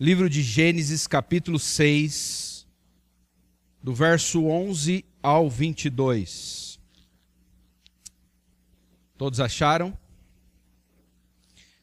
livro 0.00 0.30
de 0.30 0.40
Gênesis, 0.40 1.06
capítulo 1.06 1.58
6, 1.58 2.66
do 3.82 3.94
verso 3.94 4.46
11 4.46 5.04
ao 5.22 5.50
22. 5.50 6.80
Todos 9.18 9.40
acharam? 9.40 9.96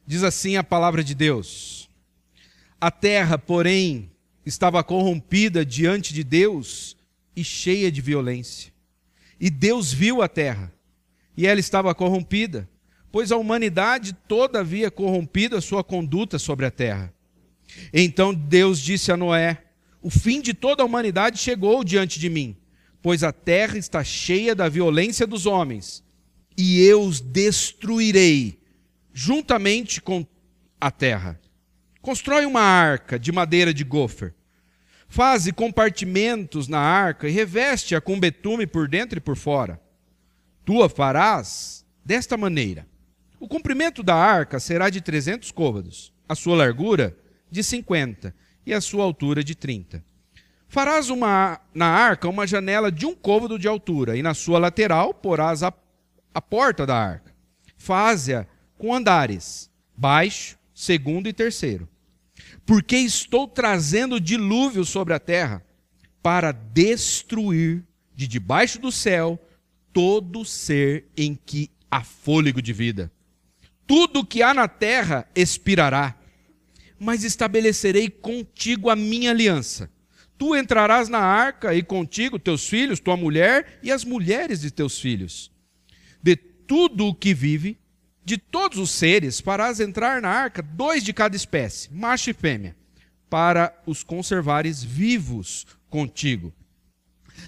Diz 0.04 0.24
assim 0.24 0.58
a 0.58 0.64
palavra 0.64 1.04
de 1.04 1.14
Deus: 1.14 1.88
A 2.82 2.90
terra, 2.90 3.38
porém, 3.38 4.10
estava 4.44 4.84
corrompida 4.84 5.64
diante 5.64 6.12
de 6.12 6.24
Deus 6.24 6.98
e 7.36 7.44
cheia 7.44 7.92
de 7.92 8.02
violência. 8.02 8.74
E 9.40 9.52
Deus 9.52 9.94
viu 9.94 10.24
a 10.24 10.28
terra, 10.28 10.74
e 11.36 11.46
ela 11.46 11.60
estava 11.60 11.94
corrompida, 11.94 12.68
pois 13.12 13.32
a 13.32 13.38
humanidade 13.38 14.14
toda 14.28 14.62
havia 14.62 14.90
corrompido 14.90 15.56
a 15.56 15.62
sua 15.62 15.84
conduta 15.84 16.40
sobre 16.40 16.66
a 16.66 16.72
terra. 16.72 17.14
Então 17.94 18.34
Deus 18.34 18.80
disse 18.80 19.12
a 19.12 19.18
Noé: 19.18 19.64
O 20.02 20.10
fim 20.10 20.42
de 20.42 20.54
toda 20.54 20.84
a 20.84 20.86
humanidade 20.86 21.38
chegou 21.38 21.84
diante 21.84 22.20
de 22.20 22.30
mim, 22.30 22.56
pois 23.02 23.24
a 23.24 23.32
terra 23.32 23.78
está 23.78 24.04
cheia 24.04 24.54
da 24.54 24.70
violência 24.70 25.26
dos 25.26 25.46
homens, 25.46 26.04
e 26.58 26.82
eu 26.82 27.02
os 27.02 27.22
destruirei 27.22 28.60
juntamente 29.14 30.02
com 30.02 30.26
a 30.80 30.92
terra. 30.92 31.40
Constrói 32.02 32.46
uma 32.46 32.62
arca 32.62 33.20
de 33.20 33.32
madeira 33.32 33.74
de 33.74 33.84
gofer. 33.84 34.34
Faze 35.10 35.52
compartimentos 35.52 36.68
na 36.68 36.80
arca 36.80 37.28
e 37.28 37.32
reveste-a 37.32 38.02
com 38.02 38.20
betume 38.20 38.68
por 38.68 38.88
dentro 38.88 39.18
e 39.18 39.22
por 39.22 39.36
fora. 39.36 39.82
Tu 40.66 40.84
a 40.84 40.90
farás 40.90 41.86
desta 42.04 42.36
maneira: 42.36 42.86
o 43.40 43.48
comprimento 43.48 44.04
da 44.04 44.16
arca 44.16 44.60
será 44.60 44.90
de 44.90 45.02
trezentos 45.02 45.52
côvados, 45.52 46.14
a 46.28 46.36
sua 46.36 46.56
largura 46.58 47.18
de 47.50 47.64
50 47.64 48.34
e 48.66 48.74
a 48.74 48.82
sua 48.82 49.04
altura 49.04 49.44
de 49.44 49.56
30. 49.56 50.04
Farás 50.68 51.10
uma, 51.10 51.60
na 51.74 51.88
arca 51.88 52.28
uma 52.28 52.46
janela 52.46 52.92
de 52.92 53.06
um 53.06 53.16
côvado 53.16 53.58
de 53.58 53.68
altura, 53.68 54.18
e 54.18 54.22
na 54.22 54.34
sua 54.34 54.60
lateral 54.60 55.14
porás 55.14 55.64
a, 55.64 55.74
a 56.34 56.42
porta 56.42 56.86
da 56.86 56.96
arca. 56.96 57.34
Faze-a 57.78 58.46
com 58.78 58.94
andares, 58.94 59.72
baixo, 59.96 60.58
segundo 60.74 61.28
e 61.28 61.34
terceiro. 61.34 61.88
Porque 62.66 62.98
estou 62.98 63.48
trazendo 63.48 64.20
dilúvio 64.20 64.84
sobre 64.84 65.14
a 65.14 65.20
terra 65.20 65.64
para 66.22 66.52
destruir 66.52 67.84
de 68.14 68.28
debaixo 68.28 68.80
do 68.80 68.92
céu 68.92 69.40
todo 69.94 70.44
ser 70.44 71.06
em 71.16 71.34
que 71.34 71.72
há 71.90 72.04
fôlego 72.04 72.62
de 72.62 72.74
vida. 72.74 73.12
Tudo 73.88 74.26
que 74.26 74.44
há 74.44 74.54
na 74.54 74.68
terra 74.68 75.26
expirará 75.34 76.16
mas 77.00 77.24
estabelecerei 77.24 78.10
contigo 78.10 78.90
a 78.90 78.96
minha 78.96 79.32
aliança. 79.32 79.90
Tu 80.38 80.56
entrarás 80.56 81.10
na 81.10 81.20
arca 81.20 81.74
e 81.74 81.82
contigo 81.82 82.38
teus 82.38 82.68
filhos, 82.68 83.00
tua 83.00 83.18
mulher 83.18 83.80
e 83.82 83.92
as 83.92 84.06
mulheres 84.06 84.62
de 84.62 84.70
teus 84.70 85.00
filhos. 85.00 85.52
De 86.22 86.36
tudo 86.36 87.08
o 87.08 87.16
que 87.16 87.34
vive, 87.34 87.80
de 88.24 88.38
todos 88.38 88.78
os 88.78 88.92
seres, 88.92 89.40
farás 89.40 89.80
entrar 89.80 90.22
na 90.22 90.30
arca 90.30 90.62
dois 90.62 91.04
de 91.04 91.14
cada 91.14 91.36
espécie, 91.36 91.92
macho 91.92 92.30
e 92.30 92.34
fêmea, 92.34 92.76
para 93.30 93.76
os 93.86 94.04
conservares 94.04 94.84
vivos 94.84 95.66
contigo. 95.90 96.54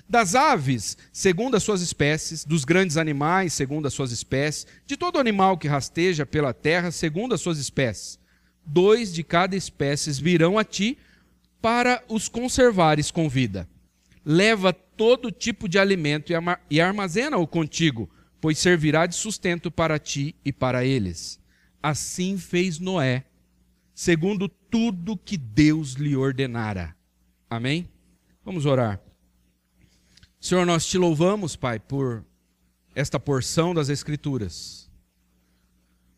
Das 0.08 0.36
aves, 0.36 0.98
segundo 1.12 1.58
as 1.58 1.64
suas 1.64 1.82
espécies, 1.82 2.46
dos 2.46 2.64
grandes 2.64 2.98
animais, 2.98 3.54
segundo 3.54 3.88
as 3.88 3.94
suas 3.94 4.12
espécies, 4.12 4.66
de 4.86 4.96
todo 4.96 5.20
animal 5.20 5.58
que 5.58 5.68
rasteja 5.68 6.26
pela 6.26 6.54
terra, 6.54 6.92
segundo 6.92 7.36
as 7.36 7.42
suas 7.42 7.58
espécies 7.58 8.19
dois 8.66 9.14
de 9.14 9.24
cada 9.24 9.56
espécie 9.56 10.12
virão 10.22 10.58
a 10.58 10.64
ti 10.64 10.98
para 11.62 12.04
os 12.08 12.28
conservares 12.28 13.12
com 13.12 13.28
vida. 13.28 13.68
Leva 14.24 14.72
todo 14.74 15.32
tipo 15.32 15.68
de 15.68 15.80
alimento 15.80 16.32
e 16.70 16.82
armazena-o 16.82 17.48
contigo, 17.48 18.10
pois 18.42 18.58
servirá 18.58 19.06
de 19.06 19.16
sustento 19.16 19.72
para 19.72 19.98
ti 19.98 20.36
e 20.44 20.52
para 20.52 20.86
eles. 20.86 21.40
Assim 21.82 22.38
fez 22.38 22.80
Noé, 22.80 23.26
segundo 23.94 24.48
tudo 24.48 25.18
que 25.18 25.38
Deus 25.38 25.94
lhe 25.94 26.16
ordenara. 26.16 26.96
Amém? 27.50 27.90
Vamos 28.44 28.66
orar. 28.66 29.02
Senhor, 30.40 30.66
nós 30.66 30.86
te 30.86 30.98
louvamos, 30.98 31.56
Pai, 31.56 31.80
por 31.80 32.24
esta 32.96 33.20
porção 33.20 33.74
das 33.74 33.90
Escrituras, 33.90 34.90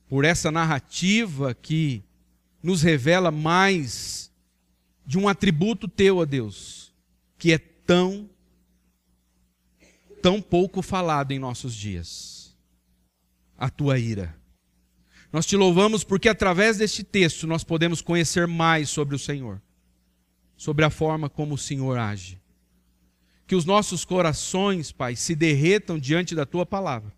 por 0.08 0.26
essa 0.26 0.52
narrativa 0.52 1.54
que 1.54 2.04
nos 2.62 2.82
revela 2.82 3.32
mais 3.32 4.32
de 5.06 5.18
um 5.18 5.28
atributo 5.28 5.88
teu, 5.88 6.18
ó 6.18 6.26
Deus, 6.26 6.94
que 7.38 7.52
é 7.52 7.58
tão, 7.58 8.30
tão 10.22 10.42
pouco 10.42 10.82
falado 10.82 11.32
em 11.32 11.40
nossos 11.40 11.74
dias: 11.74 12.56
a 13.58 13.70
tua 13.70 13.98
ira. 13.98 14.36
Nós 15.34 15.46
te 15.46 15.56
louvamos 15.56 16.04
porque 16.04 16.28
através 16.28 16.78
deste 16.78 17.04
texto 17.04 17.48
nós 17.48 17.64
podemos 17.64 18.02
conhecer 18.02 18.48
mais 18.48 18.90
sobre 18.90 19.16
o 19.16 19.20
Senhor, 19.20 19.62
sobre 20.58 20.84
a 20.84 20.90
forma 20.90 21.30
como 21.30 21.56
o 21.56 21.58
Senhor 21.58 21.98
age. 21.98 22.40
Que 23.48 23.56
os 23.56 23.66
nossos 23.66 24.06
corações, 24.06 24.92
Pai, 24.92 25.16
se 25.16 25.34
derretam 25.34 25.98
diante 25.98 26.36
da 26.36 26.46
tua 26.46 26.66
palavra 26.66 27.14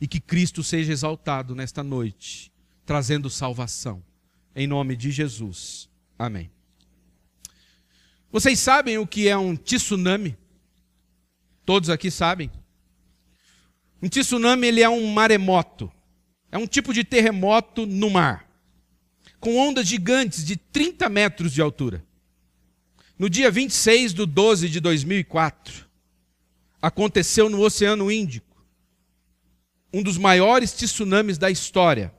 e 0.00 0.06
que 0.06 0.20
Cristo 0.20 0.62
seja 0.62 0.92
exaltado 0.92 1.54
nesta 1.54 1.82
noite, 1.82 2.52
trazendo 2.84 3.28
salvação 3.28 4.02
em 4.54 4.66
nome 4.66 4.96
de 4.96 5.10
Jesus. 5.10 5.88
Amém. 6.18 6.50
Vocês 8.32 8.58
sabem 8.58 8.98
o 8.98 9.06
que 9.06 9.28
é 9.28 9.36
um 9.36 9.56
tsunami? 9.56 10.36
Todos 11.64 11.90
aqui 11.90 12.10
sabem? 12.10 12.50
Um 14.02 14.08
tsunami 14.08 14.66
ele 14.66 14.82
é 14.82 14.88
um 14.88 15.12
maremoto. 15.12 15.92
É 16.52 16.58
um 16.58 16.66
tipo 16.66 16.92
de 16.92 17.04
terremoto 17.04 17.86
no 17.86 18.10
mar, 18.10 18.48
com 19.38 19.56
ondas 19.56 19.86
gigantes 19.86 20.44
de 20.44 20.56
30 20.56 21.08
metros 21.08 21.52
de 21.52 21.60
altura. 21.60 22.04
No 23.16 23.30
dia 23.30 23.50
26 23.50 24.12
de 24.14 24.26
12 24.26 24.68
de 24.68 24.80
2004, 24.80 25.86
aconteceu 26.82 27.48
no 27.48 27.60
Oceano 27.60 28.10
Índico, 28.10 28.64
um 29.92 30.02
dos 30.02 30.18
maiores 30.18 30.72
tsunamis 30.72 31.38
da 31.38 31.50
história. 31.50 32.12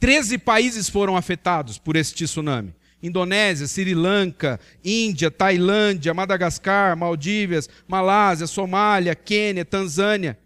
Treze 0.00 0.38
países 0.38 0.88
foram 0.88 1.16
afetados 1.16 1.78
por 1.78 1.94
esse 1.94 2.12
tsunami. 2.14 2.74
Indonésia, 3.02 3.66
Sri 3.66 3.94
Lanka, 3.94 4.60
Índia, 4.84 5.30
Tailândia, 5.30 6.12
Madagascar, 6.14 6.96
Maldívias, 6.96 7.68
Malásia, 7.86 8.46
Somália, 8.46 9.14
Quênia, 9.14 9.62
Tanzânia 9.64 10.38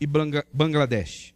e 0.00 0.06
Bangladesh. 0.06 1.34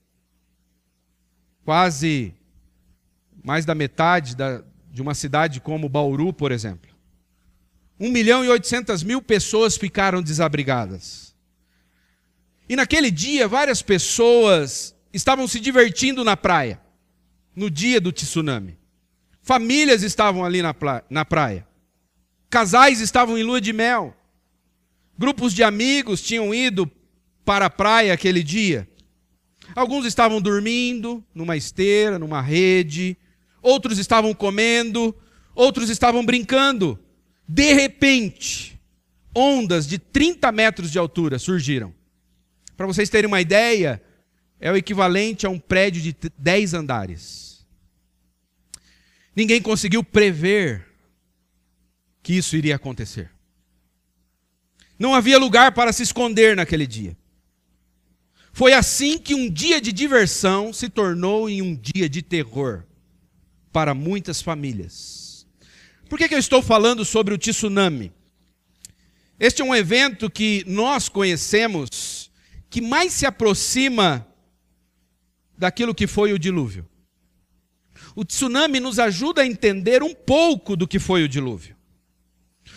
Quase 1.64 2.34
mais 3.42 3.64
da 3.64 3.74
metade 3.74 4.36
da, 4.36 4.62
de 4.90 5.00
uma 5.02 5.14
cidade 5.14 5.60
como 5.60 5.88
Bauru, 5.88 6.32
por 6.32 6.52
exemplo. 6.52 6.94
1 7.98 8.10
milhão 8.10 8.44
e 8.44 8.48
800 8.48 9.02
mil 9.02 9.20
pessoas 9.22 9.76
ficaram 9.76 10.22
desabrigadas. 10.22 11.25
E 12.68 12.74
naquele 12.74 13.10
dia, 13.10 13.46
várias 13.46 13.80
pessoas 13.82 14.94
estavam 15.12 15.46
se 15.46 15.60
divertindo 15.60 16.24
na 16.24 16.36
praia, 16.36 16.80
no 17.54 17.70
dia 17.70 18.00
do 18.00 18.12
tsunami. 18.12 18.78
Famílias 19.40 20.02
estavam 20.02 20.44
ali 20.44 20.60
na, 20.60 20.74
na 21.08 21.24
praia. 21.24 21.66
Casais 22.50 23.00
estavam 23.00 23.38
em 23.38 23.42
lua 23.42 23.60
de 23.60 23.72
mel. 23.72 24.16
Grupos 25.16 25.54
de 25.54 25.62
amigos 25.62 26.20
tinham 26.20 26.52
ido 26.52 26.90
para 27.44 27.66
a 27.66 27.70
praia 27.70 28.12
aquele 28.12 28.42
dia. 28.42 28.88
Alguns 29.74 30.04
estavam 30.04 30.40
dormindo 30.40 31.24
numa 31.34 31.56
esteira, 31.56 32.18
numa 32.18 32.40
rede. 32.40 33.16
Outros 33.62 33.98
estavam 33.98 34.34
comendo. 34.34 35.14
Outros 35.54 35.88
estavam 35.88 36.24
brincando. 36.24 36.98
De 37.48 37.72
repente, 37.72 38.78
ondas 39.34 39.86
de 39.86 39.98
30 39.98 40.50
metros 40.50 40.90
de 40.90 40.98
altura 40.98 41.38
surgiram. 41.38 41.94
Para 42.76 42.86
vocês 42.86 43.08
terem 43.08 43.26
uma 43.26 43.40
ideia, 43.40 44.02
é 44.60 44.70
o 44.70 44.76
equivalente 44.76 45.46
a 45.46 45.50
um 45.50 45.58
prédio 45.58 46.02
de 46.02 46.14
10 46.38 46.74
andares. 46.74 47.66
Ninguém 49.34 49.60
conseguiu 49.60 50.02
prever 50.02 50.86
que 52.22 52.34
isso 52.34 52.56
iria 52.56 52.76
acontecer. 52.76 53.30
Não 54.98 55.14
havia 55.14 55.38
lugar 55.38 55.72
para 55.72 55.92
se 55.92 56.02
esconder 56.02 56.56
naquele 56.56 56.86
dia. 56.86 57.16
Foi 58.52 58.72
assim 58.72 59.18
que 59.18 59.34
um 59.34 59.50
dia 59.50 59.80
de 59.80 59.92
diversão 59.92 60.72
se 60.72 60.88
tornou 60.88 61.48
em 61.48 61.60
um 61.60 61.76
dia 61.76 62.08
de 62.08 62.22
terror 62.22 62.84
para 63.70 63.92
muitas 63.92 64.40
famílias. 64.40 65.46
Por 66.08 66.18
que, 66.18 66.28
que 66.28 66.34
eu 66.34 66.38
estou 66.38 66.62
falando 66.62 67.04
sobre 67.04 67.34
o 67.34 67.38
tsunami? 67.38 68.10
Este 69.38 69.60
é 69.60 69.64
um 69.64 69.74
evento 69.74 70.30
que 70.30 70.64
nós 70.66 71.10
conhecemos 71.10 72.15
que 72.68 72.80
mais 72.80 73.12
se 73.12 73.26
aproxima 73.26 74.26
daquilo 75.56 75.94
que 75.94 76.06
foi 76.06 76.32
o 76.32 76.38
dilúvio. 76.38 76.88
O 78.14 78.24
tsunami 78.24 78.80
nos 78.80 78.98
ajuda 78.98 79.42
a 79.42 79.46
entender 79.46 80.02
um 80.02 80.14
pouco 80.14 80.76
do 80.76 80.86
que 80.86 80.98
foi 80.98 81.22
o 81.22 81.28
dilúvio. 81.28 81.76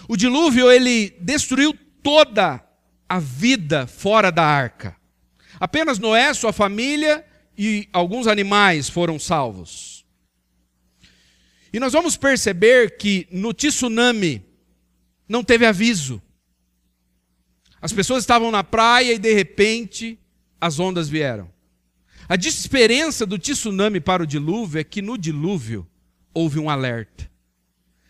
O 0.07 0.15
dilúvio 0.15 0.71
ele 0.71 1.11
destruiu 1.19 1.73
toda 2.01 2.63
a 3.07 3.19
vida 3.19 3.87
fora 3.87 4.31
da 4.31 4.43
arca. 4.43 4.95
Apenas 5.59 5.99
Noé, 5.99 6.33
sua 6.33 6.53
família 6.53 7.25
e 7.57 7.89
alguns 7.91 8.27
animais 8.27 8.89
foram 8.89 9.19
salvos. 9.19 10.05
E 11.71 11.79
nós 11.79 11.93
vamos 11.93 12.15
perceber 12.17 12.97
que 12.97 13.27
no 13.31 13.53
tsunami 13.53 14.45
não 15.27 15.43
teve 15.43 15.65
aviso. 15.65 16.21
As 17.81 17.93
pessoas 17.93 18.23
estavam 18.23 18.51
na 18.51 18.63
praia 18.63 19.13
e 19.13 19.19
de 19.19 19.33
repente 19.33 20.19
as 20.59 20.79
ondas 20.79 21.07
vieram. 21.07 21.49
A 22.27 22.35
diferença 22.35 23.25
do 23.25 23.39
tsunami 23.39 23.99
para 23.99 24.23
o 24.23 24.27
dilúvio 24.27 24.79
é 24.79 24.83
que 24.83 25.01
no 25.01 25.17
dilúvio 25.17 25.87
houve 26.33 26.59
um 26.59 26.69
alerta. 26.69 27.29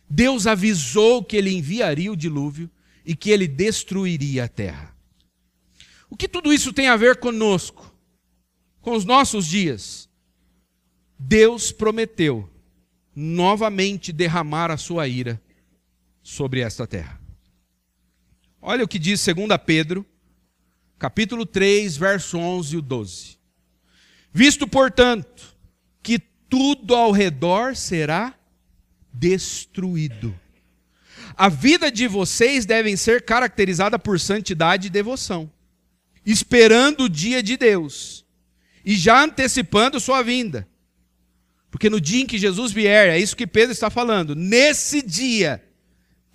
Deus 0.09 0.47
avisou 0.47 1.23
que 1.23 1.37
ele 1.37 1.51
enviaria 1.51 2.11
o 2.11 2.17
dilúvio 2.17 2.69
e 3.05 3.15
que 3.15 3.29
ele 3.29 3.47
destruiria 3.47 4.45
a 4.45 4.47
terra. 4.47 4.95
O 6.09 6.17
que 6.17 6.27
tudo 6.27 6.51
isso 6.51 6.73
tem 6.73 6.87
a 6.87 6.97
ver 6.97 7.17
conosco, 7.17 7.95
com 8.81 8.95
os 8.95 9.05
nossos 9.05 9.45
dias? 9.45 10.09
Deus 11.17 11.71
prometeu 11.71 12.49
novamente 13.15 14.11
derramar 14.11 14.71
a 14.71 14.77
sua 14.77 15.07
ira 15.07 15.41
sobre 16.23 16.61
esta 16.61 16.87
terra. 16.87 17.18
Olha 18.61 18.83
o 18.83 18.87
que 18.87 18.99
diz 18.99 19.25
2 19.25 19.47
Pedro, 19.65 20.05
capítulo 20.97 21.45
3, 21.45 21.95
verso 21.95 22.37
11 22.37 22.77
e 22.77 22.81
12. 22.81 23.37
Visto, 24.33 24.67
portanto, 24.67 25.55
que 26.03 26.19
tudo 26.19 26.93
ao 26.93 27.11
redor 27.11 27.75
será 27.75 28.35
destruído. 29.13 30.37
A 31.35 31.47
vida 31.47 31.89
de 31.89 32.05
vocês 32.05 32.65
deve 32.65 32.95
ser 32.97 33.23
caracterizada 33.23 33.97
por 33.97 34.19
santidade 34.19 34.87
e 34.87 34.89
devoção, 34.89 35.49
esperando 36.25 37.05
o 37.05 37.09
dia 37.09 37.41
de 37.41 37.55
Deus 37.55 38.25
e 38.83 38.95
já 38.95 39.23
antecipando 39.23 39.99
sua 40.01 40.21
vinda. 40.21 40.67
Porque 41.71 41.89
no 41.89 42.01
dia 42.01 42.23
em 42.23 42.25
que 42.25 42.37
Jesus 42.37 42.73
vier, 42.73 43.07
é 43.09 43.17
isso 43.17 43.37
que 43.37 43.47
Pedro 43.47 43.71
está 43.71 43.89
falando, 43.89 44.35
nesse 44.35 45.01
dia 45.01 45.63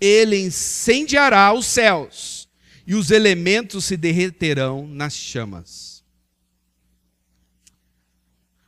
ele 0.05 0.37
incendiará 0.37 1.51
os 1.51 1.65
céus 1.65 2.47
e 2.85 2.93
os 2.93 3.09
elementos 3.09 3.85
se 3.85 3.97
derreterão 3.97 4.87
nas 4.87 5.15
chamas. 5.15 6.03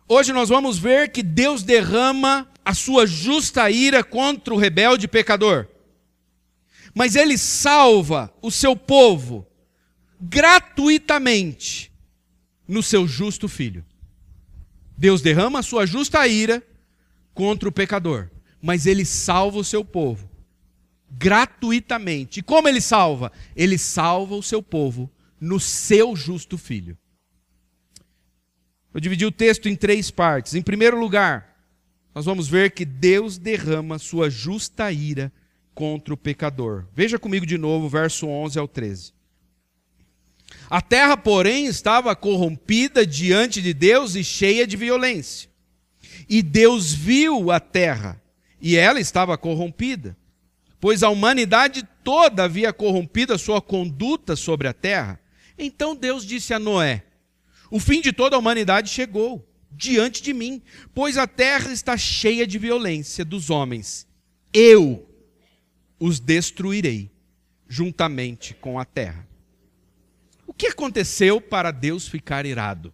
Hoje 0.07 0.33
nós 0.33 0.49
vamos 0.49 0.79
ver 0.79 1.11
que 1.11 1.21
Deus 1.21 1.61
derrama 1.61 2.49
a 2.65 2.73
sua 2.73 3.05
justa 3.05 3.69
ira 3.69 4.03
contra 4.03 4.53
o 4.53 4.57
rebelde 4.57 5.07
pecador. 5.07 5.67
Mas 6.95 7.15
ele 7.15 7.37
salva 7.37 8.33
o 8.41 8.49
seu 8.49 8.75
povo 8.75 9.45
gratuitamente 10.19 11.91
no 12.67 12.81
seu 12.81 13.07
justo 13.07 13.47
filho. 13.47 13.85
Deus 14.97 15.21
derrama 15.21 15.59
a 15.59 15.63
sua 15.63 15.85
justa 15.85 16.25
ira 16.27 16.65
contra 17.33 17.69
o 17.69 17.71
pecador, 17.71 18.31
mas 18.59 18.87
ele 18.87 19.05
salva 19.05 19.59
o 19.59 19.63
seu 19.63 19.85
povo 19.85 20.26
gratuitamente. 21.09 22.39
E 22.39 22.43
como 22.43 22.67
ele 22.67 22.81
salva? 22.81 23.31
Ele 23.55 23.77
salva 23.77 24.35
o 24.35 24.43
seu 24.43 24.61
povo 24.61 25.09
no 25.39 25.59
seu 25.59 26.15
justo 26.15 26.57
filho. 26.57 26.97
Eu 28.93 28.99
dividi 28.99 29.25
o 29.25 29.31
texto 29.31 29.69
em 29.69 29.75
três 29.75 30.09
partes. 30.09 30.55
Em 30.55 30.61
primeiro 30.61 30.99
lugar, 30.99 31.55
nós 32.13 32.25
vamos 32.25 32.47
ver 32.47 32.71
que 32.71 32.83
Deus 32.83 33.37
derrama 33.37 33.99
sua 33.99 34.29
justa 34.29 34.91
ira 34.91 35.31
contra 35.75 36.13
o 36.13 36.17
pecador. 36.17 36.87
Veja 36.95 37.19
comigo 37.19 37.45
de 37.45 37.57
novo, 37.57 37.87
verso 37.87 38.27
11 38.27 38.57
ao 38.57 38.67
13. 38.67 39.13
A 40.69 40.81
terra, 40.81 41.15
porém, 41.15 41.67
estava 41.67 42.15
corrompida 42.15 43.05
diante 43.05 43.61
de 43.61 43.73
Deus 43.73 44.15
e 44.15 44.23
cheia 44.23 44.65
de 44.65 44.75
violência. 44.75 45.49
E 46.27 46.41
Deus 46.41 46.93
viu 46.93 47.51
a 47.51 47.59
terra, 47.59 48.21
e 48.59 48.75
ela 48.75 48.99
estava 48.99 49.37
corrompida 49.37 50.17
pois 50.79 51.03
a 51.03 51.09
humanidade 51.09 51.87
toda 52.03 52.43
havia 52.43 52.71
corrompido 52.71 53.33
a 53.33 53.37
sua 53.37 53.61
conduta 53.61 54.35
sobre 54.35 54.67
a 54.67 54.73
terra. 54.73 55.19
Então 55.57 55.95
Deus 55.95 56.25
disse 56.25 56.53
a 56.53 56.59
Noé: 56.59 57.03
O 57.71 57.79
fim 57.79 58.01
de 58.01 58.11
toda 58.11 58.35
a 58.35 58.39
humanidade 58.39 58.89
chegou 58.89 59.47
diante 59.71 60.21
de 60.21 60.33
mim, 60.33 60.61
pois 60.93 61.17
a 61.17 61.27
terra 61.27 61.71
está 61.71 61.97
cheia 61.97 62.47
de 62.47 62.57
violência 62.57 63.23
dos 63.23 63.49
homens. 63.49 64.07
Eu 64.53 65.07
os 65.99 66.19
destruirei 66.19 67.11
juntamente 67.67 68.53
com 68.53 68.79
a 68.79 68.85
terra. 68.85 69.27
O 70.45 70.53
que 70.53 70.67
aconteceu 70.67 71.41
para 71.41 71.71
Deus 71.71 72.07
ficar 72.07 72.45
irado? 72.45 72.93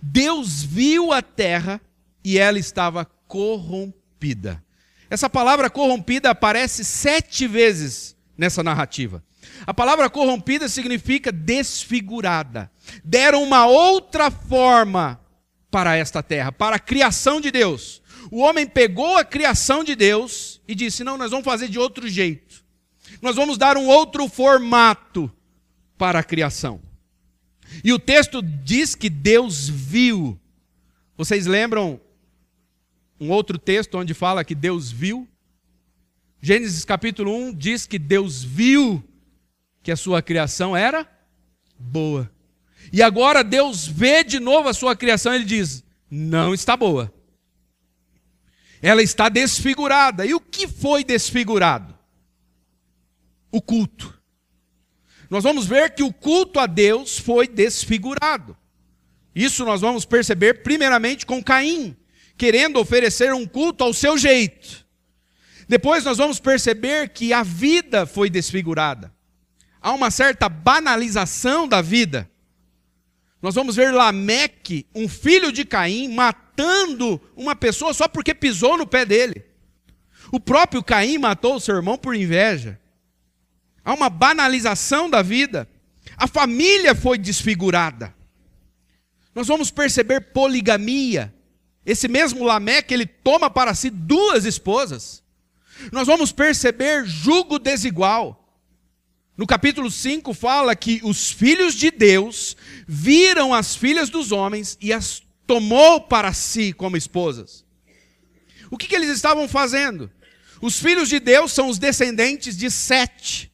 Deus 0.00 0.62
viu 0.62 1.12
a 1.12 1.22
terra 1.22 1.80
e 2.24 2.38
ela 2.38 2.58
estava 2.58 3.04
corrompida. 3.04 4.62
Essa 5.10 5.30
palavra 5.30 5.70
corrompida 5.70 6.30
aparece 6.30 6.84
sete 6.84 7.46
vezes 7.46 8.16
nessa 8.36 8.62
narrativa. 8.62 9.22
A 9.66 9.72
palavra 9.72 10.08
corrompida 10.10 10.68
significa 10.68 11.32
desfigurada. 11.32 12.70
Deram 13.02 13.42
uma 13.42 13.66
outra 13.66 14.30
forma 14.30 15.20
para 15.70 15.96
esta 15.96 16.22
terra, 16.22 16.52
para 16.52 16.76
a 16.76 16.80
criação 16.80 17.40
de 17.40 17.50
Deus. 17.50 18.02
O 18.30 18.40
homem 18.40 18.66
pegou 18.66 19.16
a 19.16 19.24
criação 19.24 19.82
de 19.82 19.94
Deus 19.94 20.60
e 20.68 20.74
disse: 20.74 21.04
Não, 21.04 21.16
nós 21.16 21.30
vamos 21.30 21.44
fazer 21.44 21.68
de 21.68 21.78
outro 21.78 22.08
jeito. 22.08 22.64
Nós 23.22 23.36
vamos 23.36 23.56
dar 23.56 23.76
um 23.76 23.86
outro 23.86 24.28
formato 24.28 25.30
para 25.96 26.18
a 26.18 26.24
criação. 26.24 26.80
E 27.82 27.92
o 27.92 27.98
texto 27.98 28.42
diz 28.42 28.94
que 28.94 29.10
Deus 29.10 29.68
viu. 29.68 30.38
Vocês 31.16 31.46
lembram 31.46 32.00
um 33.20 33.30
outro 33.30 33.58
texto 33.58 33.98
onde 33.98 34.14
fala 34.14 34.44
que 34.44 34.54
Deus 34.54 34.90
viu. 34.90 35.26
Gênesis 36.40 36.84
capítulo 36.84 37.34
1 37.34 37.54
diz 37.54 37.86
que 37.86 37.98
Deus 37.98 38.44
viu 38.44 39.02
que 39.82 39.90
a 39.90 39.96
sua 39.96 40.22
criação 40.22 40.76
era 40.76 41.08
boa. 41.78 42.30
E 42.92 43.02
agora 43.02 43.42
Deus 43.42 43.86
vê 43.86 44.22
de 44.22 44.38
novo 44.38 44.68
a 44.68 44.74
sua 44.74 44.94
criação 44.94 45.34
ele 45.34 45.44
diz: 45.44 45.84
não 46.10 46.54
está 46.54 46.76
boa. 46.76 47.12
Ela 48.80 49.02
está 49.02 49.28
desfigurada. 49.28 50.24
E 50.24 50.34
o 50.34 50.40
que 50.40 50.68
foi 50.68 51.02
desfigurado? 51.02 51.96
O 53.50 53.60
culto. 53.60 54.16
Nós 55.28 55.42
vamos 55.42 55.66
ver 55.66 55.94
que 55.94 56.02
o 56.02 56.12
culto 56.12 56.60
a 56.60 56.66
Deus 56.66 57.18
foi 57.18 57.48
desfigurado. 57.48 58.56
Isso 59.34 59.64
nós 59.64 59.80
vamos 59.80 60.04
perceber 60.04 60.62
primeiramente 60.62 61.26
com 61.26 61.42
Caim 61.42 61.96
querendo 62.38 62.78
oferecer 62.78 63.34
um 63.34 63.44
culto 63.44 63.82
ao 63.84 63.92
seu 63.92 64.16
jeito. 64.16 64.86
Depois 65.68 66.04
nós 66.04 66.16
vamos 66.16 66.40
perceber 66.40 67.10
que 67.10 67.32
a 67.32 67.42
vida 67.42 68.06
foi 68.06 68.30
desfigurada. 68.30 69.12
Há 69.80 69.92
uma 69.92 70.10
certa 70.10 70.48
banalização 70.48 71.68
da 71.68 71.82
vida. 71.82 72.30
Nós 73.42 73.54
vamos 73.54 73.76
ver 73.76 73.92
Lameque, 73.92 74.86
um 74.94 75.08
filho 75.08 75.52
de 75.52 75.64
Caim, 75.64 76.08
matando 76.08 77.20
uma 77.36 77.54
pessoa 77.54 77.92
só 77.92 78.08
porque 78.08 78.34
pisou 78.34 78.78
no 78.78 78.86
pé 78.86 79.04
dele. 79.04 79.44
O 80.32 80.40
próprio 80.40 80.82
Caim 80.82 81.18
matou 81.18 81.56
o 81.56 81.60
seu 81.60 81.76
irmão 81.76 81.98
por 81.98 82.14
inveja. 82.14 82.80
Há 83.84 83.94
uma 83.94 84.10
banalização 84.10 85.08
da 85.08 85.22
vida. 85.22 85.68
A 86.16 86.26
família 86.26 86.94
foi 86.94 87.18
desfigurada. 87.18 88.14
Nós 89.34 89.46
vamos 89.46 89.70
perceber 89.70 90.32
poligamia, 90.32 91.32
esse 91.88 92.06
mesmo 92.06 92.44
Lameque, 92.44 92.92
ele 92.92 93.06
toma 93.06 93.48
para 93.48 93.74
si 93.74 93.88
duas 93.88 94.44
esposas. 94.44 95.22
Nós 95.90 96.06
vamos 96.06 96.30
perceber 96.30 97.06
jugo 97.06 97.58
desigual. 97.58 98.46
No 99.34 99.46
capítulo 99.46 99.90
5 99.90 100.34
fala 100.34 100.76
que 100.76 101.00
os 101.02 101.30
filhos 101.30 101.74
de 101.74 101.90
Deus 101.90 102.58
viram 102.86 103.54
as 103.54 103.74
filhas 103.74 104.10
dos 104.10 104.32
homens 104.32 104.76
e 104.82 104.92
as 104.92 105.22
tomou 105.46 106.02
para 106.02 106.34
si 106.34 106.74
como 106.74 106.94
esposas. 106.94 107.64
O 108.70 108.76
que, 108.76 108.86
que 108.86 108.94
eles 108.94 109.08
estavam 109.08 109.48
fazendo? 109.48 110.10
Os 110.60 110.78
filhos 110.78 111.08
de 111.08 111.18
Deus 111.18 111.52
são 111.52 111.70
os 111.70 111.78
descendentes 111.78 112.54
de 112.54 112.70
Sete. 112.70 113.50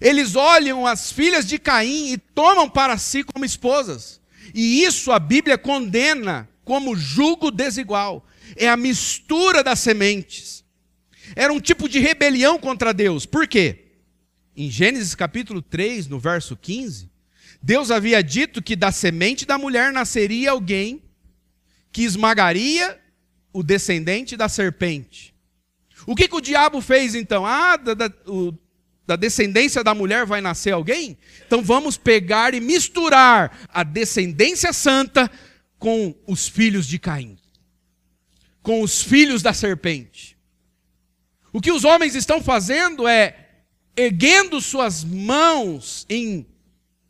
Eles 0.00 0.34
olham 0.34 0.84
as 0.88 1.12
filhas 1.12 1.46
de 1.46 1.56
Caim 1.56 2.08
e 2.08 2.18
tomam 2.18 2.68
para 2.68 2.98
si 2.98 3.22
como 3.22 3.44
esposas. 3.44 4.20
E 4.52 4.82
isso 4.82 5.12
a 5.12 5.20
Bíblia 5.20 5.56
condena 5.56 6.48
como 6.64 6.96
jugo 6.96 7.50
desigual. 7.50 8.26
É 8.56 8.68
a 8.68 8.76
mistura 8.76 9.62
das 9.62 9.80
sementes. 9.80 10.64
Era 11.34 11.52
um 11.52 11.60
tipo 11.60 11.88
de 11.88 11.98
rebelião 11.98 12.58
contra 12.58 12.92
Deus. 12.92 13.26
Por 13.26 13.46
quê? 13.46 13.84
Em 14.56 14.70
Gênesis 14.70 15.14
capítulo 15.14 15.60
3, 15.60 16.06
no 16.06 16.18
verso 16.18 16.56
15, 16.56 17.10
Deus 17.62 17.90
havia 17.90 18.22
dito 18.22 18.62
que 18.62 18.76
da 18.76 18.92
semente 18.92 19.46
da 19.46 19.58
mulher 19.58 19.92
nasceria 19.92 20.50
alguém 20.50 21.02
que 21.90 22.02
esmagaria 22.02 23.00
o 23.52 23.62
descendente 23.62 24.36
da 24.36 24.48
serpente. 24.48 25.34
O 26.06 26.14
que, 26.14 26.28
que 26.28 26.36
o 26.36 26.40
diabo 26.40 26.80
fez 26.80 27.14
então? 27.14 27.46
Ah, 27.46 27.76
da, 27.76 27.94
da, 27.94 28.12
o, 28.26 28.52
da 29.06 29.16
descendência 29.16 29.82
da 29.82 29.94
mulher 29.94 30.26
vai 30.26 30.40
nascer 30.40 30.72
alguém? 30.72 31.16
Então 31.46 31.62
vamos 31.62 31.96
pegar 31.96 32.54
e 32.54 32.60
misturar 32.60 33.66
a 33.68 33.82
descendência 33.82 34.72
santa 34.72 35.30
com 35.84 36.14
os 36.26 36.48
filhos 36.48 36.86
de 36.86 36.98
Caim, 36.98 37.36
com 38.62 38.80
os 38.80 39.02
filhos 39.02 39.42
da 39.42 39.52
serpente. 39.52 40.34
O 41.52 41.60
que 41.60 41.70
os 41.70 41.84
homens 41.84 42.14
estão 42.14 42.42
fazendo 42.42 43.06
é 43.06 43.50
erguendo 43.94 44.62
suas 44.62 45.04
mãos 45.04 46.06
em, 46.08 46.46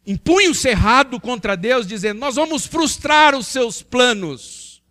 em 0.04 0.16
punho 0.16 0.52
cerrado 0.52 1.20
contra 1.20 1.56
Deus, 1.56 1.86
dizendo: 1.86 2.18
Nós 2.18 2.34
vamos 2.34 2.66
frustrar 2.66 3.36
os 3.36 3.46
seus 3.46 3.80
planos, 3.80 4.82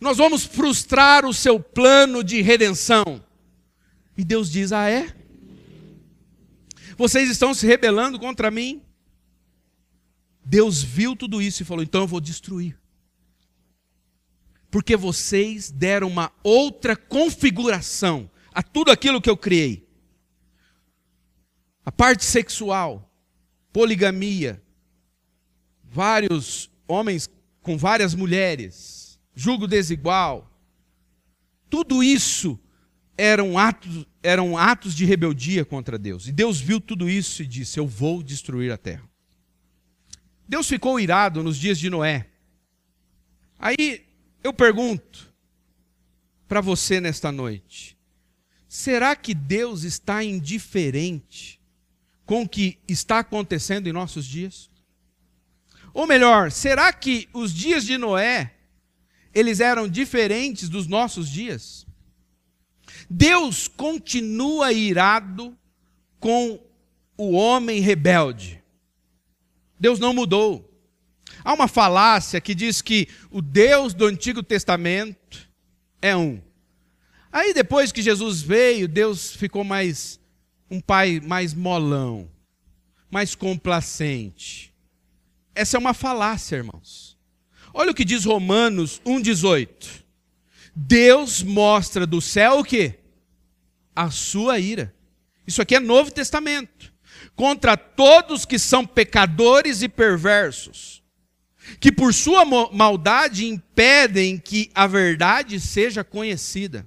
nós 0.00 0.16
vamos 0.16 0.44
frustrar 0.44 1.24
o 1.24 1.32
seu 1.32 1.60
plano 1.60 2.24
de 2.24 2.42
redenção. 2.42 3.24
E 4.18 4.24
Deus 4.24 4.50
diz: 4.50 4.72
Ah, 4.72 4.90
é? 4.90 5.14
Vocês 6.98 7.30
estão 7.30 7.54
se 7.54 7.68
rebelando 7.68 8.18
contra 8.18 8.50
mim? 8.50 8.82
Deus 10.44 10.82
viu 10.82 11.14
tudo 11.16 11.40
isso 11.40 11.62
e 11.62 11.66
falou: 11.66 11.82
Então 11.82 12.02
eu 12.02 12.06
vou 12.06 12.20
destruir 12.20 12.82
porque 14.72 14.96
vocês 14.96 15.70
deram 15.70 16.08
uma 16.08 16.32
outra 16.42 16.96
configuração 16.96 18.28
a 18.54 18.62
tudo 18.62 18.90
aquilo 18.90 19.20
que 19.20 19.28
eu 19.28 19.36
criei. 19.36 19.86
A 21.84 21.92
parte 21.92 22.24
sexual, 22.24 23.12
poligamia, 23.70 24.62
vários 25.84 26.70
homens 26.88 27.28
com 27.60 27.76
várias 27.76 28.14
mulheres, 28.14 29.20
julgo 29.34 29.66
desigual. 29.66 30.50
Tudo 31.68 32.02
isso 32.02 32.58
eram 33.14 33.58
atos, 33.58 34.06
eram 34.22 34.56
atos 34.56 34.94
de 34.94 35.04
rebeldia 35.04 35.66
contra 35.66 35.98
Deus. 35.98 36.26
E 36.26 36.32
Deus 36.32 36.58
viu 36.58 36.80
tudo 36.80 37.10
isso 37.10 37.42
e 37.42 37.46
disse: 37.46 37.78
Eu 37.78 37.86
vou 37.86 38.22
destruir 38.22 38.72
a 38.72 38.78
terra. 38.78 39.06
Deus 40.48 40.68
ficou 40.68 40.98
irado 40.98 41.42
nos 41.42 41.56
dias 41.56 41.78
de 41.78 41.88
Noé. 41.88 42.28
Aí 43.58 44.04
eu 44.42 44.52
pergunto 44.52 45.32
para 46.48 46.60
você 46.60 47.00
nesta 47.00 47.30
noite: 47.32 47.96
será 48.68 49.14
que 49.16 49.34
Deus 49.34 49.84
está 49.84 50.22
indiferente 50.22 51.60
com 52.26 52.42
o 52.42 52.48
que 52.48 52.78
está 52.88 53.20
acontecendo 53.20 53.86
em 53.86 53.92
nossos 53.92 54.26
dias? 54.26 54.70
Ou 55.94 56.06
melhor, 56.06 56.50
será 56.50 56.92
que 56.92 57.28
os 57.32 57.52
dias 57.52 57.84
de 57.84 57.98
Noé 57.98 58.54
eles 59.34 59.60
eram 59.60 59.88
diferentes 59.88 60.68
dos 60.68 60.86
nossos 60.86 61.28
dias? 61.28 61.86
Deus 63.08 63.68
continua 63.68 64.72
irado 64.72 65.56
com 66.18 66.60
o 67.16 67.32
homem 67.32 67.80
rebelde. 67.80 68.61
Deus 69.82 69.98
não 69.98 70.14
mudou. 70.14 70.72
Há 71.42 71.52
uma 71.52 71.66
falácia 71.66 72.40
que 72.40 72.54
diz 72.54 72.80
que 72.80 73.08
o 73.32 73.42
Deus 73.42 73.92
do 73.92 74.06
Antigo 74.06 74.40
Testamento 74.40 75.50
é 76.00 76.16
um. 76.16 76.40
Aí 77.32 77.52
depois 77.52 77.90
que 77.90 78.00
Jesus 78.00 78.42
veio, 78.42 78.86
Deus 78.86 79.34
ficou 79.34 79.64
mais 79.64 80.20
um 80.70 80.80
pai 80.80 81.18
mais 81.18 81.52
molão, 81.52 82.30
mais 83.10 83.34
complacente. 83.34 84.72
Essa 85.52 85.78
é 85.78 85.80
uma 85.80 85.94
falácia, 85.94 86.54
irmãos. 86.54 87.18
Olha 87.74 87.90
o 87.90 87.94
que 87.94 88.04
diz 88.04 88.24
Romanos 88.24 89.02
1:18. 89.04 90.04
Deus 90.76 91.42
mostra 91.42 92.06
do 92.06 92.20
céu 92.20 92.60
o 92.60 92.64
quê? 92.64 93.00
A 93.96 94.12
sua 94.12 94.60
ira. 94.60 94.94
Isso 95.44 95.60
aqui 95.60 95.74
é 95.74 95.80
Novo 95.80 96.12
Testamento. 96.12 96.91
Contra 97.34 97.76
todos 97.76 98.44
que 98.44 98.58
são 98.58 98.86
pecadores 98.86 99.82
e 99.82 99.88
perversos 99.88 101.02
que 101.80 101.92
por 101.92 102.12
sua 102.12 102.44
maldade 102.44 103.46
impedem 103.46 104.38
que 104.38 104.70
a 104.74 104.86
verdade 104.86 105.60
seja 105.60 106.04
conhecida. 106.04 106.86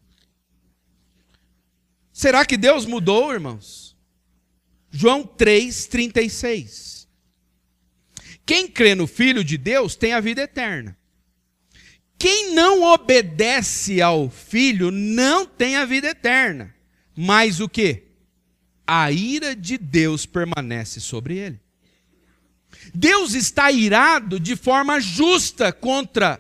Será 2.12 2.46
que 2.46 2.58
Deus 2.58 2.86
mudou, 2.86 3.34
irmãos? 3.34 3.96
João 4.92 5.24
3:36. 5.24 7.08
Quem 8.46 8.68
crê 8.68 8.96
no 8.96 9.08
Filho 9.08 9.44
de 9.44 9.58
Deus 9.58 9.96
tem 9.96 10.14
a 10.14 10.20
vida 10.20 10.42
eterna. 10.44 10.98
Quem 12.18 12.54
não 12.54 12.84
obedece 12.84 14.02
ao 14.02 14.30
Filho 14.30 14.92
não 14.92 15.46
tem 15.46 15.76
a 15.76 15.86
vida 15.86 16.08
eterna. 16.08 16.74
Mas 17.16 17.60
o 17.60 17.68
que? 17.68 18.05
A 18.88 19.12
ira 19.12 19.56
de 19.56 19.78
Deus 19.78 20.26
permanece 20.26 21.00
sobre 21.00 21.38
ele. 21.38 21.60
Deus 22.94 23.34
está 23.34 23.72
irado 23.72 24.40
de 24.40 24.56
forma 24.56 25.00
justa 25.00 25.72
contra 25.72 26.40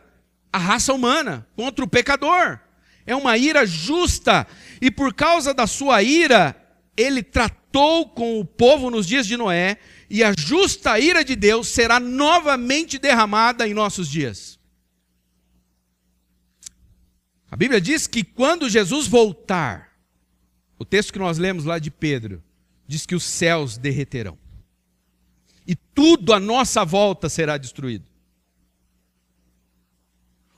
a 0.51 0.57
raça 0.57 0.93
humana, 0.93 1.47
contra 1.55 1.83
o 1.83 1.87
pecador. 1.87 2.59
É 3.05 3.15
uma 3.15 3.37
ira 3.37 3.65
justa, 3.65 4.47
e 4.81 4.89
por 4.89 5.13
causa 5.13 5.53
da 5.53 5.67
sua 5.67 6.01
ira, 6.01 6.55
ele 6.97 7.21
tratou 7.21 8.09
com 8.09 8.39
o 8.39 8.45
povo 8.45 8.89
nos 8.89 9.05
dias 9.05 9.27
de 9.27 9.37
Noé, 9.37 9.77
e 10.09 10.23
a 10.23 10.33
justa 10.37 10.99
ira 10.99 11.23
de 11.23 11.35
Deus 11.35 11.67
será 11.67 11.99
novamente 11.99 12.97
derramada 12.97 13.67
em 13.67 13.73
nossos 13.73 14.09
dias. 14.09 14.59
A 17.49 17.55
Bíblia 17.55 17.79
diz 17.79 18.07
que 18.07 18.23
quando 18.23 18.69
Jesus 18.69 19.07
voltar, 19.07 19.94
o 20.77 20.85
texto 20.85 21.13
que 21.13 21.19
nós 21.19 21.37
lemos 21.37 21.65
lá 21.65 21.79
de 21.79 21.89
Pedro, 21.89 22.43
diz 22.87 23.05
que 23.05 23.15
os 23.15 23.23
céus 23.23 23.77
derreterão 23.77 24.37
e 25.67 25.75
tudo 25.75 26.33
à 26.33 26.39
nossa 26.39 26.85
volta 26.85 27.27
será 27.27 27.57
destruído. 27.57 28.05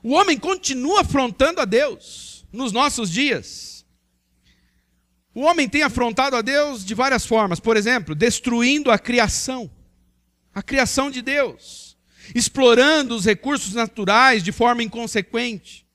O 0.02 0.12
homem 0.12 0.38
continua 0.38 1.00
afrontando 1.00 1.60
a 1.60 1.64
Deus 1.64 2.46
nos 2.52 2.72
nossos 2.72 3.10
dias. 3.10 3.86
O 5.34 5.42
homem 5.42 5.68
tem 5.68 5.82
afrontado 5.82 6.36
a 6.36 6.42
Deus 6.42 6.84
de 6.84 6.94
várias 6.94 7.24
formas, 7.24 7.60
por 7.60 7.76
exemplo, 7.76 8.14
destruindo 8.14 8.90
a 8.90 8.98
criação, 8.98 9.70
a 10.54 10.62
criação 10.62 11.10
de 11.10 11.22
Deus, 11.22 11.96
explorando 12.34 13.14
os 13.14 13.24
recursos 13.24 13.74
naturais 13.74 14.42
de 14.42 14.52
forma 14.52 14.82
inconsequente. 14.82 15.86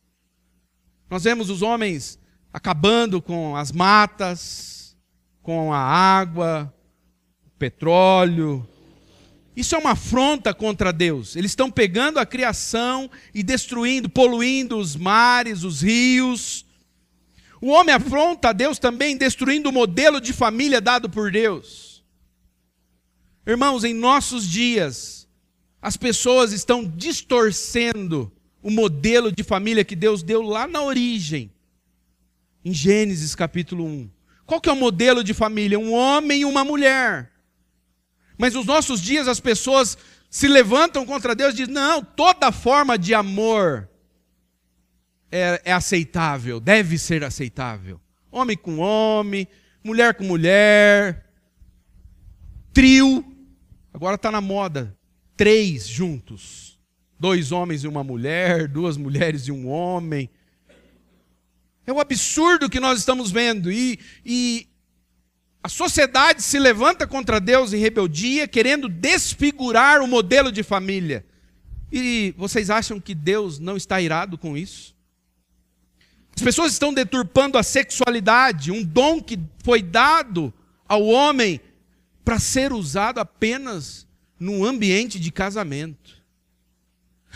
Nós 1.09 1.23
vemos 1.23 1.49
os 1.49 1.61
homens 1.61 2.19
acabando 2.53 3.21
com 3.21 3.55
as 3.55 3.71
matas, 3.71 4.95
com 5.41 5.73
a 5.73 5.79
água, 5.79 6.73
o 7.45 7.49
petróleo, 7.57 8.65
isso 9.55 9.75
é 9.75 9.77
uma 9.77 9.91
afronta 9.91 10.53
contra 10.53 10.91
Deus. 10.91 11.35
Eles 11.35 11.51
estão 11.51 11.69
pegando 11.69 12.19
a 12.19 12.25
criação 12.25 13.09
e 13.33 13.43
destruindo, 13.43 14.09
poluindo 14.09 14.77
os 14.77 14.95
mares, 14.95 15.63
os 15.63 15.81
rios. 15.81 16.65
O 17.61 17.67
homem 17.67 17.93
afronta 17.93 18.49
a 18.49 18.53
Deus 18.53 18.79
também, 18.79 19.15
destruindo 19.15 19.69
o 19.69 19.73
modelo 19.73 20.19
de 20.19 20.33
família 20.33 20.81
dado 20.81 21.09
por 21.09 21.31
Deus. 21.31 22.03
Irmãos, 23.45 23.83
em 23.83 23.93
nossos 23.93 24.49
dias, 24.49 25.27
as 25.81 25.97
pessoas 25.97 26.51
estão 26.51 26.83
distorcendo 26.83 28.31
o 28.61 28.71
modelo 28.71 29.31
de 29.31 29.43
família 29.43 29.83
que 29.83 29.95
Deus 29.95 30.23
deu 30.23 30.41
lá 30.41 30.67
na 30.67 30.81
origem, 30.81 31.51
em 32.63 32.73
Gênesis 32.73 33.35
capítulo 33.35 33.85
1. 33.85 34.09
Qual 34.45 34.61
que 34.61 34.69
é 34.69 34.71
o 34.71 34.75
modelo 34.75 35.23
de 35.23 35.33
família? 35.33 35.79
Um 35.79 35.93
homem 35.93 36.41
e 36.41 36.45
uma 36.45 36.63
mulher. 36.63 37.31
Mas 38.37 38.53
nos 38.53 38.65
nossos 38.65 39.01
dias 39.01 39.27
as 39.27 39.39
pessoas 39.39 39.97
se 40.29 40.47
levantam 40.47 41.05
contra 41.05 41.35
Deus 41.35 41.53
e 41.53 41.57
dizem: 41.57 41.73
não, 41.73 42.03
toda 42.03 42.51
forma 42.51 42.97
de 42.97 43.13
amor 43.13 43.89
é, 45.31 45.61
é 45.65 45.71
aceitável, 45.71 46.59
deve 46.59 46.97
ser 46.97 47.23
aceitável. 47.23 47.99
Homem 48.31 48.57
com 48.57 48.79
homem, 48.79 49.47
mulher 49.83 50.15
com 50.15 50.23
mulher, 50.23 51.29
trio. 52.73 53.23
Agora 53.93 54.15
está 54.15 54.31
na 54.31 54.41
moda, 54.41 54.97
três 55.37 55.87
juntos. 55.87 56.79
Dois 57.19 57.51
homens 57.51 57.83
e 57.83 57.87
uma 57.87 58.03
mulher, 58.03 58.67
duas 58.67 58.97
mulheres 58.97 59.47
e 59.47 59.51
um 59.51 59.69
homem. 59.69 60.29
É 61.85 61.91
o 61.91 61.99
absurdo 61.99 62.69
que 62.69 62.79
nós 62.79 62.99
estamos 62.99 63.31
vendo. 63.31 63.71
E, 63.71 63.99
e 64.25 64.67
a 65.61 65.69
sociedade 65.69 66.41
se 66.41 66.59
levanta 66.59 67.07
contra 67.07 67.39
Deus 67.39 67.73
em 67.73 67.77
rebeldia, 67.77 68.47
querendo 68.47 68.89
desfigurar 68.89 70.01
o 70.01 70.07
modelo 70.07 70.51
de 70.51 70.63
família. 70.63 71.25
E 71.91 72.33
vocês 72.37 72.69
acham 72.69 72.99
que 72.99 73.13
Deus 73.13 73.59
não 73.59 73.77
está 73.77 74.01
irado 74.01 74.37
com 74.37 74.57
isso? 74.57 74.93
As 76.35 76.41
pessoas 76.41 76.71
estão 76.71 76.93
deturpando 76.93 77.57
a 77.57 77.63
sexualidade, 77.63 78.71
um 78.71 78.83
dom 78.83 79.21
que 79.21 79.39
foi 79.63 79.81
dado 79.81 80.51
ao 80.87 81.05
homem 81.05 81.61
para 82.25 82.39
ser 82.39 82.73
usado 82.73 83.19
apenas 83.19 84.07
no 84.39 84.65
ambiente 84.65 85.19
de 85.19 85.31
casamento. 85.31 86.21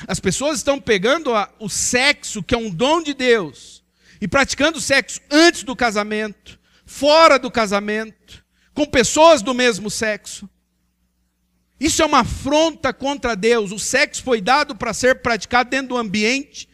As 0.08 0.20
pessoas 0.20 0.58
estão 0.58 0.80
pegando 0.80 1.34
a, 1.34 1.50
o 1.60 1.70
sexo, 1.70 2.44
que 2.44 2.54
é 2.54 2.58
um 2.58 2.70
dom 2.70 3.02
de 3.02 3.14
Deus, 3.14 3.77
e 4.20 4.28
praticando 4.28 4.82
sexo 4.82 5.22
antes 5.30 5.64
do 5.64 5.76
casamento, 5.76 6.60
fora 6.86 7.38
do 7.38 7.52
casamento, 7.52 8.44
com 8.74 8.86
pessoas 8.86 9.42
do 9.42 9.54
mesmo 9.54 9.90
sexo. 9.90 10.50
Isso 11.80 12.02
é 12.02 12.06
uma 12.06 12.20
afronta 12.20 12.92
contra 12.92 13.36
Deus. 13.36 13.72
O 13.72 13.80
sexo 13.80 14.24
foi 14.24 14.42
dado 14.42 14.76
para 14.76 14.94
ser 14.94 15.22
praticado 15.22 15.70
dentro 15.70 15.90
do 15.90 15.98
ambiente 15.98 16.68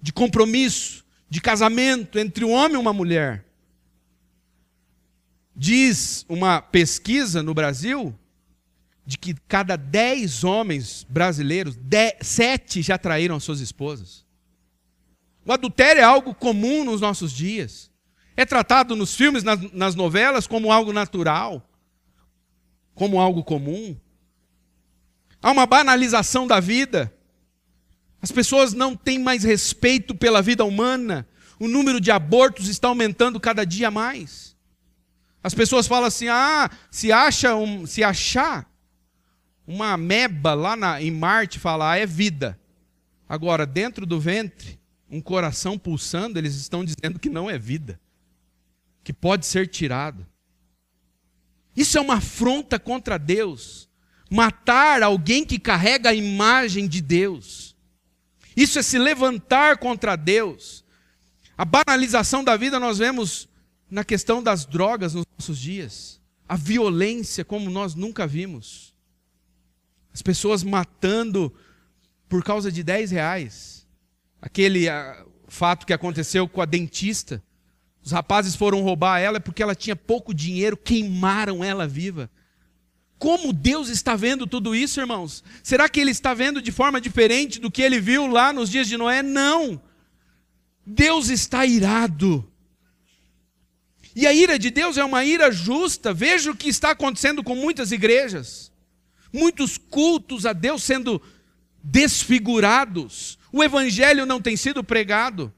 de 0.00 0.12
compromisso, 0.12 1.04
de 1.28 1.40
casamento 1.40 2.18
entre 2.18 2.44
um 2.44 2.52
homem 2.52 2.74
e 2.74 2.80
uma 2.80 2.92
mulher. 2.92 3.44
Diz 5.54 6.24
uma 6.28 6.60
pesquisa 6.60 7.42
no 7.42 7.54
Brasil 7.54 8.14
de 9.06 9.16
que 9.16 9.34
cada 9.46 9.76
dez 9.76 10.42
homens 10.42 11.06
brasileiros, 11.08 11.78
sete 12.20 12.82
já 12.82 12.98
traíram 12.98 13.38
suas 13.38 13.60
esposas. 13.60 14.25
O 15.46 15.52
adultério 15.52 16.00
é 16.00 16.04
algo 16.04 16.34
comum 16.34 16.84
nos 16.84 17.00
nossos 17.00 17.32
dias. 17.32 17.88
É 18.36 18.44
tratado 18.44 18.96
nos 18.96 19.14
filmes, 19.14 19.44
nas, 19.44 19.72
nas 19.72 19.94
novelas, 19.94 20.46
como 20.46 20.72
algo 20.72 20.92
natural, 20.92 21.70
como 22.94 23.20
algo 23.20 23.44
comum. 23.44 23.96
Há 25.40 25.52
uma 25.52 25.64
banalização 25.64 26.46
da 26.46 26.58
vida. 26.58 27.14
As 28.20 28.32
pessoas 28.32 28.72
não 28.72 28.96
têm 28.96 29.20
mais 29.20 29.44
respeito 29.44 30.14
pela 30.16 30.42
vida 30.42 30.64
humana. 30.64 31.26
O 31.60 31.68
número 31.68 32.00
de 32.00 32.10
abortos 32.10 32.68
está 32.68 32.88
aumentando 32.88 33.38
cada 33.38 33.64
dia 33.64 33.90
mais. 33.90 34.56
As 35.42 35.54
pessoas 35.54 35.86
falam 35.86 36.06
assim: 36.06 36.26
ah, 36.26 36.68
se 36.90 37.12
acha 37.12 37.54
um, 37.54 37.86
se 37.86 38.02
achar 38.02 38.68
uma 39.64 39.92
ameba 39.92 40.54
lá 40.54 40.74
na, 40.76 41.00
em 41.00 41.10
Marte, 41.10 41.60
fala, 41.60 41.92
ah, 41.92 41.96
é 41.96 42.04
vida. 42.04 42.58
Agora, 43.28 43.64
dentro 43.64 44.04
do 44.04 44.20
ventre, 44.20 44.78
um 45.10 45.20
coração 45.20 45.78
pulsando, 45.78 46.38
eles 46.38 46.54
estão 46.54 46.84
dizendo 46.84 47.18
que 47.18 47.28
não 47.28 47.48
é 47.48 47.58
vida, 47.58 48.00
que 49.04 49.12
pode 49.12 49.46
ser 49.46 49.68
tirado. 49.68 50.26
Isso 51.76 51.98
é 51.98 52.00
uma 52.00 52.14
afronta 52.14 52.78
contra 52.78 53.18
Deus. 53.18 53.88
Matar 54.30 55.02
alguém 55.02 55.44
que 55.44 55.58
carrega 55.58 56.10
a 56.10 56.14
imagem 56.14 56.88
de 56.88 57.00
Deus. 57.00 57.76
Isso 58.56 58.78
é 58.78 58.82
se 58.82 58.98
levantar 58.98 59.76
contra 59.76 60.16
Deus. 60.16 60.84
A 61.56 61.64
banalização 61.64 62.42
da 62.42 62.56
vida 62.56 62.80
nós 62.80 62.98
vemos 62.98 63.48
na 63.90 64.02
questão 64.02 64.42
das 64.42 64.64
drogas 64.64 65.14
nos 65.14 65.24
nossos 65.38 65.58
dias. 65.58 66.20
A 66.48 66.56
violência 66.56 67.44
como 67.44 67.70
nós 67.70 67.94
nunca 67.94 68.26
vimos. 68.26 68.94
As 70.12 70.22
pessoas 70.22 70.62
matando 70.62 71.54
por 72.28 72.42
causa 72.42 72.72
de 72.72 72.82
10 72.82 73.10
reais. 73.10 73.75
Aquele 74.46 74.88
a, 74.88 75.10
ah, 75.10 75.24
fato 75.48 75.84
que 75.84 75.92
aconteceu 75.92 76.48
com 76.48 76.62
a 76.62 76.64
dentista. 76.64 77.42
Os 78.00 78.12
rapazes 78.12 78.54
foram 78.54 78.80
roubar 78.80 79.18
ela 79.18 79.40
porque 79.40 79.60
ela 79.60 79.74
tinha 79.74 79.96
pouco 79.96 80.32
dinheiro, 80.32 80.76
queimaram 80.76 81.64
ela 81.64 81.84
viva. 81.84 82.30
Como 83.18 83.52
Deus 83.52 83.88
está 83.88 84.14
vendo 84.14 84.46
tudo 84.46 84.72
isso, 84.72 85.00
irmãos? 85.00 85.42
Será 85.64 85.88
que 85.88 85.98
Ele 85.98 86.12
está 86.12 86.32
vendo 86.32 86.62
de 86.62 86.70
forma 86.70 87.00
diferente 87.00 87.58
do 87.58 87.72
que 87.72 87.82
Ele 87.82 87.98
viu 87.98 88.28
lá 88.28 88.52
nos 88.52 88.70
dias 88.70 88.86
de 88.86 88.96
Noé? 88.96 89.20
Não. 89.20 89.82
Deus 90.86 91.28
está 91.28 91.66
irado. 91.66 92.48
E 94.14 94.28
a 94.28 94.32
ira 94.32 94.60
de 94.60 94.70
Deus 94.70 94.96
é 94.96 95.04
uma 95.04 95.24
ira 95.24 95.50
justa. 95.50 96.14
Veja 96.14 96.52
o 96.52 96.56
que 96.56 96.68
está 96.68 96.92
acontecendo 96.92 97.42
com 97.42 97.56
muitas 97.56 97.90
igrejas. 97.90 98.70
Muitos 99.32 99.76
cultos 99.76 100.46
a 100.46 100.52
Deus 100.52 100.84
sendo 100.84 101.20
desfigurados. 101.86 103.38
O 103.52 103.62
evangelho 103.62 104.26
não 104.26 104.40
tem 104.40 104.56
sido 104.56 104.82
pregado. 104.82 105.52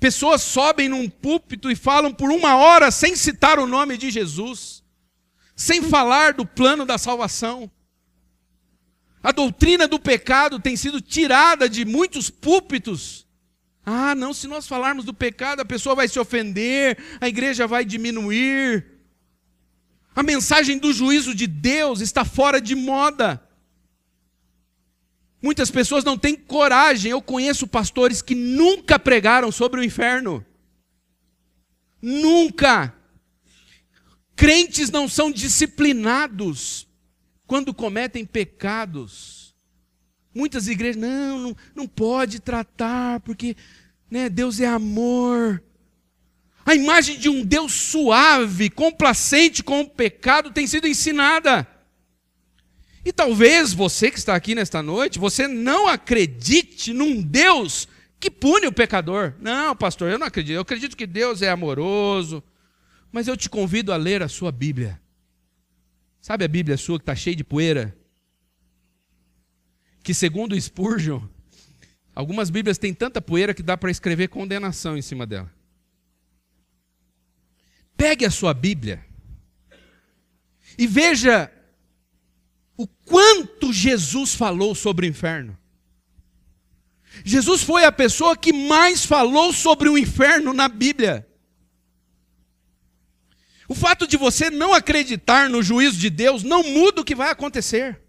Pessoas 0.00 0.42
sobem 0.42 0.88
num 0.88 1.08
púlpito 1.08 1.70
e 1.70 1.76
falam 1.76 2.12
por 2.12 2.30
uma 2.30 2.56
hora 2.56 2.90
sem 2.90 3.14
citar 3.14 3.58
o 3.58 3.66
nome 3.66 3.96
de 3.96 4.10
Jesus 4.10 4.84
sem 5.56 5.82
falar 5.82 6.34
do 6.34 6.44
plano 6.44 6.84
da 6.84 6.98
salvação. 6.98 7.70
A 9.22 9.32
doutrina 9.32 9.88
do 9.88 9.98
pecado 9.98 10.60
tem 10.60 10.76
sido 10.76 11.00
tirada 11.00 11.68
de 11.68 11.84
muitos 11.84 12.28
púlpitos. 12.28 13.26
Ah, 13.84 14.14
não, 14.14 14.34
se 14.34 14.46
nós 14.46 14.68
falarmos 14.68 15.04
do 15.04 15.14
pecado, 15.14 15.60
a 15.60 15.64
pessoa 15.64 15.94
vai 15.94 16.06
se 16.06 16.18
ofender, 16.18 16.98
a 17.20 17.26
igreja 17.26 17.66
vai 17.66 17.84
diminuir. 17.84 18.86
A 20.14 20.22
mensagem 20.22 20.78
do 20.78 20.92
juízo 20.92 21.34
de 21.34 21.46
Deus 21.46 22.00
está 22.00 22.24
fora 22.24 22.60
de 22.60 22.74
moda. 22.74 23.42
Muitas 25.46 25.70
pessoas 25.70 26.02
não 26.02 26.18
têm 26.18 26.34
coragem. 26.34 27.12
Eu 27.12 27.22
conheço 27.22 27.68
pastores 27.68 28.20
que 28.20 28.34
nunca 28.34 28.98
pregaram 28.98 29.52
sobre 29.52 29.78
o 29.78 29.84
inferno. 29.84 30.44
Nunca. 32.02 32.92
Crentes 34.34 34.90
não 34.90 35.08
são 35.08 35.30
disciplinados 35.30 36.88
quando 37.46 37.72
cometem 37.72 38.26
pecados. 38.26 39.54
Muitas 40.34 40.66
igrejas, 40.66 41.00
não, 41.00 41.38
não, 41.38 41.56
não 41.76 41.86
pode 41.86 42.40
tratar, 42.40 43.20
porque 43.20 43.56
né, 44.10 44.28
Deus 44.28 44.58
é 44.58 44.66
amor. 44.66 45.62
A 46.64 46.74
imagem 46.74 47.20
de 47.20 47.28
um 47.28 47.44
Deus 47.44 47.72
suave, 47.72 48.68
complacente 48.68 49.62
com 49.62 49.82
o 49.82 49.88
pecado 49.88 50.50
tem 50.50 50.66
sido 50.66 50.88
ensinada. 50.88 51.75
E 53.06 53.12
talvez 53.12 53.72
você 53.72 54.10
que 54.10 54.18
está 54.18 54.34
aqui 54.34 54.52
nesta 54.52 54.82
noite, 54.82 55.16
você 55.16 55.46
não 55.46 55.86
acredite 55.86 56.92
num 56.92 57.22
Deus 57.22 57.86
que 58.18 58.28
pune 58.28 58.66
o 58.66 58.72
pecador. 58.72 59.32
Não, 59.38 59.76
pastor, 59.76 60.10
eu 60.10 60.18
não 60.18 60.26
acredito. 60.26 60.56
Eu 60.56 60.62
acredito 60.62 60.96
que 60.96 61.06
Deus 61.06 61.40
é 61.40 61.48
amoroso, 61.48 62.42
mas 63.12 63.28
eu 63.28 63.36
te 63.36 63.48
convido 63.48 63.92
a 63.92 63.96
ler 63.96 64.24
a 64.24 64.28
sua 64.28 64.50
Bíblia. 64.50 65.00
Sabe 66.20 66.44
a 66.44 66.48
Bíblia 66.48 66.76
sua 66.76 66.98
que 66.98 67.04
está 67.04 67.14
cheia 67.14 67.36
de 67.36 67.44
poeira? 67.44 67.96
Que 70.02 70.12
segundo 70.12 70.60
Spurgeon, 70.60 71.22
algumas 72.12 72.50
Bíblias 72.50 72.76
têm 72.76 72.92
tanta 72.92 73.22
poeira 73.22 73.54
que 73.54 73.62
dá 73.62 73.76
para 73.76 73.88
escrever 73.88 74.26
condenação 74.26 74.98
em 74.98 75.02
cima 75.02 75.24
dela. 75.24 75.48
Pegue 77.96 78.24
a 78.24 78.32
sua 78.32 78.52
Bíblia 78.52 79.06
e 80.76 80.88
veja 80.88 81.52
o 82.76 82.86
quanto 82.86 83.72
Jesus 83.72 84.34
falou 84.34 84.74
sobre 84.74 85.06
o 85.06 85.08
inferno. 85.08 85.56
Jesus 87.24 87.62
foi 87.62 87.84
a 87.84 87.92
pessoa 87.92 88.36
que 88.36 88.52
mais 88.52 89.04
falou 89.04 89.52
sobre 89.52 89.88
o 89.88 89.96
inferno 89.96 90.52
na 90.52 90.68
Bíblia. 90.68 91.26
O 93.68 93.74
fato 93.74 94.06
de 94.06 94.16
você 94.16 94.50
não 94.50 94.72
acreditar 94.72 95.48
no 95.48 95.62
juízo 95.62 95.98
de 95.98 96.10
Deus 96.10 96.42
não 96.42 96.62
muda 96.62 97.00
o 97.00 97.04
que 97.04 97.14
vai 97.14 97.30
acontecer. 97.30 98.00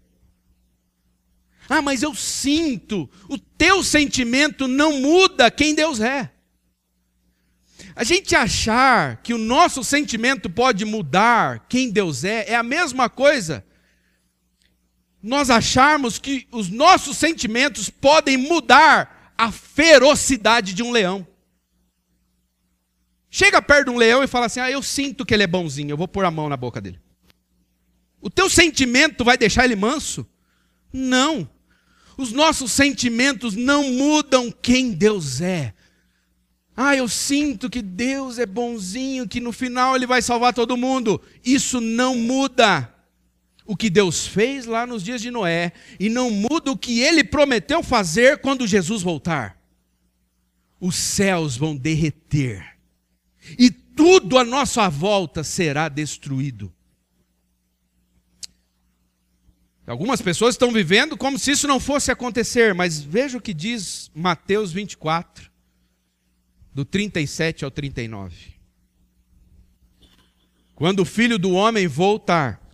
Ah, 1.68 1.82
mas 1.82 2.02
eu 2.02 2.14
sinto. 2.14 3.10
O 3.28 3.36
teu 3.36 3.82
sentimento 3.82 4.68
não 4.68 5.00
muda 5.00 5.50
quem 5.50 5.74
Deus 5.74 6.00
é. 6.00 6.32
A 7.94 8.04
gente 8.04 8.36
achar 8.36 9.16
que 9.22 9.34
o 9.34 9.38
nosso 9.38 9.82
sentimento 9.82 10.48
pode 10.48 10.84
mudar 10.84 11.66
quem 11.68 11.90
Deus 11.90 12.22
é, 12.22 12.50
é 12.50 12.54
a 12.54 12.62
mesma 12.62 13.10
coisa. 13.10 13.64
Nós 15.22 15.50
acharmos 15.50 16.18
que 16.18 16.46
os 16.52 16.68
nossos 16.68 17.16
sentimentos 17.16 17.90
podem 17.90 18.36
mudar 18.36 19.32
a 19.36 19.50
ferocidade 19.50 20.72
de 20.72 20.82
um 20.82 20.90
leão. 20.90 21.26
Chega 23.30 23.60
perto 23.60 23.86
de 23.86 23.90
um 23.90 23.98
leão 23.98 24.22
e 24.22 24.28
fala 24.28 24.46
assim: 24.46 24.60
Ah, 24.60 24.70
eu 24.70 24.82
sinto 24.82 25.26
que 25.26 25.34
ele 25.34 25.42
é 25.42 25.46
bonzinho, 25.46 25.90
eu 25.90 25.96
vou 25.96 26.08
pôr 26.08 26.24
a 26.24 26.30
mão 26.30 26.48
na 26.48 26.56
boca 26.56 26.80
dele. 26.80 27.00
O 28.20 28.30
teu 28.30 28.48
sentimento 28.48 29.24
vai 29.24 29.36
deixar 29.36 29.64
ele 29.64 29.76
manso? 29.76 30.26
Não. 30.92 31.48
Os 32.16 32.32
nossos 32.32 32.72
sentimentos 32.72 33.54
não 33.54 33.92
mudam 33.92 34.50
quem 34.50 34.90
Deus 34.90 35.40
é. 35.40 35.72
Ah, 36.76 36.96
eu 36.96 37.08
sinto 37.08 37.68
que 37.68 37.82
Deus 37.82 38.38
é 38.38 38.46
bonzinho, 38.46 39.28
que 39.28 39.40
no 39.40 39.52
final 39.52 39.94
ele 39.94 40.06
vai 40.06 40.22
salvar 40.22 40.54
todo 40.54 40.76
mundo. 40.76 41.20
Isso 41.44 41.80
não 41.80 42.16
muda 42.16 42.92
o 43.68 43.76
que 43.76 43.90
Deus 43.90 44.26
fez 44.26 44.64
lá 44.64 44.86
nos 44.86 45.04
dias 45.04 45.20
de 45.20 45.30
Noé 45.30 45.72
e 46.00 46.08
não 46.08 46.30
muda 46.30 46.72
o 46.72 46.76
que 46.76 47.00
ele 47.00 47.22
prometeu 47.22 47.82
fazer 47.82 48.38
quando 48.38 48.66
Jesus 48.66 49.02
voltar. 49.02 49.60
Os 50.80 50.96
céus 50.96 51.54
vão 51.54 51.76
derreter 51.76 52.78
e 53.58 53.70
tudo 53.70 54.38
à 54.38 54.44
nossa 54.44 54.88
volta 54.88 55.44
será 55.44 55.86
destruído. 55.90 56.72
Algumas 59.86 60.22
pessoas 60.22 60.54
estão 60.54 60.72
vivendo 60.72 61.14
como 61.14 61.38
se 61.38 61.50
isso 61.50 61.68
não 61.68 61.78
fosse 61.78 62.10
acontecer, 62.10 62.72
mas 62.72 62.98
veja 62.98 63.36
o 63.36 63.40
que 63.40 63.52
diz 63.52 64.10
Mateus 64.14 64.72
24, 64.72 65.50
do 66.72 66.86
37 66.86 67.66
ao 67.66 67.70
39. 67.70 68.34
Quando 70.74 71.00
o 71.00 71.04
filho 71.04 71.38
do 71.38 71.52
homem 71.52 71.86
voltar, 71.86 72.67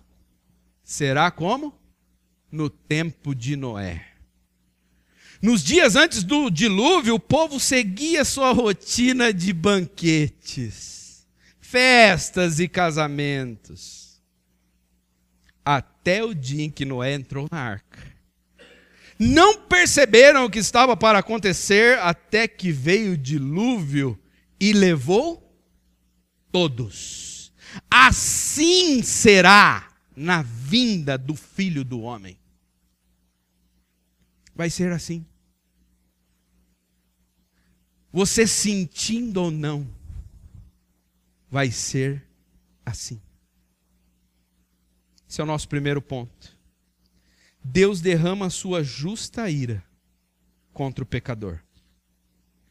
será 0.85 1.31
como? 1.31 1.75
No 2.53 2.69
tempo 2.69 3.35
de 3.35 3.57
Noé. 3.57 4.07
Nos 5.43 5.63
dias 5.65 5.97
antes 5.97 6.23
do 6.23 6.51
dilúvio, 6.51 7.17
o 7.17 7.21
povo 7.21 7.59
seguia 7.59 8.25
sua 8.25 8.53
rotina 8.53 9.33
de 9.33 9.53
banquetes, 9.53 11.27
festas 11.61 12.61
e 12.61 12.69
casamentos. 12.69 14.23
Até 15.65 16.23
o 16.23 16.35
dia 16.35 16.65
em 16.65 16.71
que 16.71 16.85
Noé 16.85 17.15
entrou 17.15 17.49
na 17.51 17.59
arca. 17.59 18.15
Não 19.19 19.61
perceberam 19.63 20.45
o 20.45 20.51
que 20.51 20.59
estava 20.59 20.97
para 20.97 21.19
acontecer 21.19 21.99
até 22.01 22.47
que 22.47 22.71
veio 22.71 23.13
o 23.13 23.19
dilúvio 23.19 24.19
e 24.61 24.73
levou 24.73 25.43
todos. 26.51 27.53
Assim 27.91 29.03
será 29.03 29.94
na 30.17 30.43
vinda 30.43 31.19
do 31.19 31.35
filho 31.35 31.85
do 31.85 32.01
homem. 32.01 32.39
Vai 34.55 34.71
ser 34.71 34.93
assim. 34.93 35.25
Você 38.13 38.47
sentindo 38.47 39.43
ou 39.43 39.51
não, 39.51 39.87
vai 41.51 41.71
ser 41.71 42.25
assim. 42.87 43.21
Esse 45.29 45.41
é 45.41 45.45
o 45.45 45.47
nosso 45.47 45.69
primeiro 45.69 46.01
ponto. 46.01 46.57
Deus 47.63 48.01
derrama 48.01 48.47
a 48.47 48.51
sua 48.51 48.85
justa 48.85 49.51
ira 49.51 49.83
contra 50.73 51.03
o 51.03 51.07
pecador. 51.07 51.61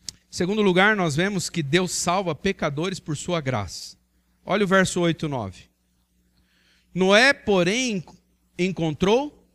Em 0.08 0.36
segundo 0.36 0.62
lugar, 0.62 0.96
nós 0.96 1.16
vemos 1.16 1.50
que 1.50 1.62
Deus 1.62 1.92
salva 1.92 2.34
pecadores 2.34 3.00
por 3.00 3.18
sua 3.18 3.42
graça. 3.42 3.98
Olha 4.46 4.64
o 4.64 4.68
verso 4.68 5.02
8 5.02 5.26
e 5.26 5.30
9. 5.30 5.73
Noé, 6.94 7.34
porém, 7.34 8.04
encontrou 8.58 9.48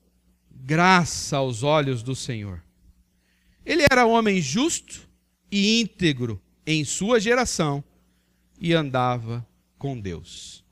graça 0.51 1.37
aos 1.37 1.63
olhos 1.63 2.03
do 2.03 2.15
Senhor. 2.15 2.63
Ele 3.65 3.85
era 3.91 4.07
homem 4.07 4.41
justo 4.41 5.09
e 5.51 5.81
íntegro 5.81 6.41
em 6.67 6.85
sua 6.85 7.21
geração 7.21 7.83
e 8.61 8.75
andava 8.75 9.47
com 9.79 9.99
Deus. 9.99 10.65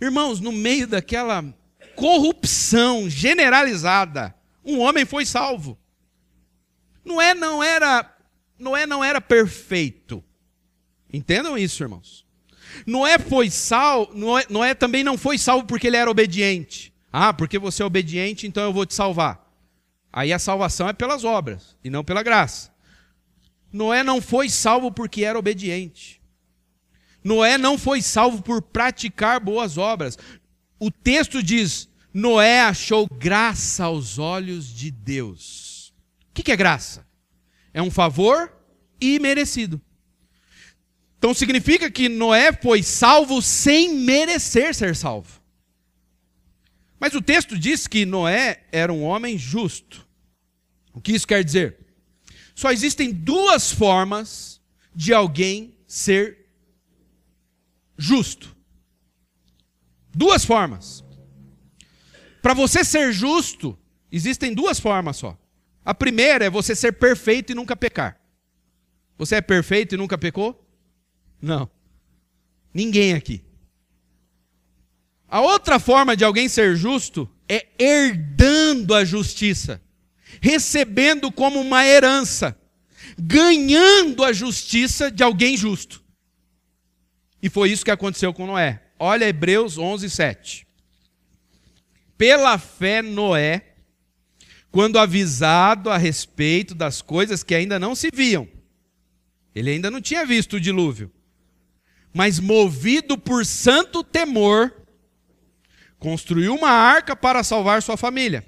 Irmãos, 0.00 0.40
no 0.40 0.52
meio 0.52 0.86
daquela 0.86 1.44
corrupção 1.94 3.08
generalizada, 3.08 4.34
um 4.64 4.78
homem 4.80 5.04
foi 5.04 5.24
salvo. 5.24 5.78
Noé 7.04 7.34
não 7.34 7.62
era 7.62 8.12
Noé 8.58 8.86
não 8.86 9.04
era 9.04 9.20
perfeito. 9.20 10.22
Entendam 11.12 11.56
isso, 11.56 11.82
irmãos. 11.82 12.25
Noé 12.84 13.18
foi 13.18 13.50
salvo, 13.50 14.12
Noé, 14.14 14.44
Noé 14.50 14.74
também 14.74 15.04
não 15.04 15.16
foi 15.16 15.38
salvo 15.38 15.64
porque 15.66 15.86
ele 15.86 15.96
era 15.96 16.10
obediente. 16.10 16.92
Ah, 17.12 17.32
porque 17.32 17.58
você 17.58 17.82
é 17.82 17.86
obediente, 17.86 18.46
então 18.46 18.64
eu 18.64 18.72
vou 18.72 18.84
te 18.84 18.94
salvar. 18.94 19.46
Aí 20.12 20.32
a 20.32 20.38
salvação 20.38 20.88
é 20.88 20.92
pelas 20.92 21.24
obras 21.24 21.76
e 21.84 21.90
não 21.90 22.04
pela 22.04 22.22
graça. 22.22 22.70
Noé 23.72 24.02
não 24.02 24.20
foi 24.20 24.48
salvo 24.48 24.90
porque 24.90 25.24
era 25.24 25.38
obediente. 25.38 26.20
Noé 27.22 27.58
não 27.58 27.76
foi 27.76 28.00
salvo 28.00 28.42
por 28.42 28.62
praticar 28.62 29.40
boas 29.40 29.76
obras. 29.76 30.18
O 30.78 30.90
texto 30.90 31.42
diz: 31.42 31.88
Noé 32.12 32.60
achou 32.60 33.06
graça 33.06 33.84
aos 33.84 34.18
olhos 34.18 34.72
de 34.72 34.90
Deus. 34.90 35.92
O 36.30 36.34
que 36.34 36.52
é 36.52 36.56
graça? 36.56 37.06
É 37.74 37.82
um 37.82 37.90
favor 37.90 38.52
imerecido. 39.00 39.80
Então 41.18 41.32
significa 41.34 41.90
que 41.90 42.08
Noé 42.08 42.52
foi 42.52 42.82
salvo 42.82 43.40
sem 43.40 43.94
merecer 43.94 44.74
ser 44.74 44.94
salvo. 44.94 45.40
Mas 46.98 47.14
o 47.14 47.22
texto 47.22 47.58
diz 47.58 47.86
que 47.86 48.06
Noé 48.06 48.64
era 48.72 48.92
um 48.92 49.02
homem 49.02 49.36
justo. 49.36 50.06
O 50.92 51.00
que 51.00 51.12
isso 51.12 51.26
quer 51.26 51.44
dizer? 51.44 51.78
Só 52.54 52.70
existem 52.70 53.12
duas 53.12 53.70
formas 53.70 54.60
de 54.94 55.12
alguém 55.12 55.76
ser 55.86 56.46
justo. 57.98 58.56
Duas 60.14 60.44
formas. 60.44 61.04
Para 62.40 62.54
você 62.54 62.82
ser 62.82 63.12
justo, 63.12 63.78
existem 64.10 64.54
duas 64.54 64.80
formas 64.80 65.18
só. 65.18 65.38
A 65.84 65.94
primeira 65.94 66.46
é 66.46 66.50
você 66.50 66.74
ser 66.74 66.92
perfeito 66.92 67.52
e 67.52 67.54
nunca 67.54 67.76
pecar. 67.76 68.18
Você 69.18 69.36
é 69.36 69.40
perfeito 69.40 69.94
e 69.94 69.98
nunca 69.98 70.16
pecou? 70.16 70.65
Não. 71.40 71.70
Ninguém 72.72 73.14
aqui. 73.14 73.42
A 75.28 75.40
outra 75.40 75.78
forma 75.78 76.16
de 76.16 76.24
alguém 76.24 76.48
ser 76.48 76.76
justo 76.76 77.28
é 77.48 77.66
herdando 77.78 78.94
a 78.94 79.04
justiça, 79.04 79.82
recebendo 80.40 81.30
como 81.32 81.60
uma 81.60 81.84
herança, 81.84 82.58
ganhando 83.18 84.24
a 84.24 84.32
justiça 84.32 85.10
de 85.10 85.22
alguém 85.22 85.56
justo. 85.56 86.02
E 87.42 87.48
foi 87.48 87.70
isso 87.70 87.84
que 87.84 87.90
aconteceu 87.90 88.32
com 88.32 88.46
Noé. 88.46 88.82
Olha 88.98 89.28
Hebreus 89.28 89.78
11, 89.78 90.08
7. 90.08 90.66
Pela 92.16 92.56
fé, 92.56 93.02
Noé, 93.02 93.74
quando 94.70 94.98
avisado 94.98 95.90
a 95.90 95.96
respeito 95.96 96.74
das 96.74 97.02
coisas 97.02 97.42
que 97.42 97.54
ainda 97.54 97.78
não 97.78 97.94
se 97.94 98.10
viam, 98.12 98.48
ele 99.54 99.70
ainda 99.70 99.90
não 99.90 100.00
tinha 100.00 100.24
visto 100.24 100.56
o 100.56 100.60
dilúvio, 100.60 101.10
mas 102.16 102.40
movido 102.40 103.18
por 103.18 103.44
santo 103.44 104.02
temor, 104.02 104.74
construiu 105.98 106.54
uma 106.54 106.70
arca 106.70 107.14
para 107.14 107.44
salvar 107.44 107.82
sua 107.82 107.98
família. 107.98 108.42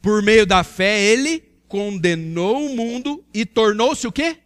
Por 0.00 0.22
meio 0.22 0.46
da 0.46 0.64
fé, 0.64 0.98
ele 0.98 1.40
condenou 1.68 2.64
o 2.64 2.74
mundo 2.74 3.22
e 3.34 3.44
tornou-se 3.44 4.06
o 4.06 4.10
quê? 4.10 4.38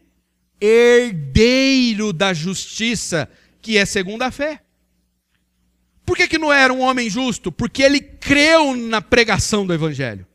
Herdeiro 0.61 2.13
da 2.13 2.35
justiça, 2.35 3.31
que 3.63 3.79
é 3.79 3.87
segundo 3.87 4.23
a 4.23 4.33
fé. 4.33 4.63
Por 6.05 6.17
que, 6.17 6.27
que 6.27 6.37
não 6.37 6.53
era 6.53 6.75
um 6.75 6.81
homem 6.81 7.09
justo? 7.09 7.53
Porque 7.53 7.85
ele 7.85 8.01
creu 8.01 8.75
na 8.75 9.01
pregação 9.01 9.65
do 9.65 9.73
Evangelho. 9.73 10.27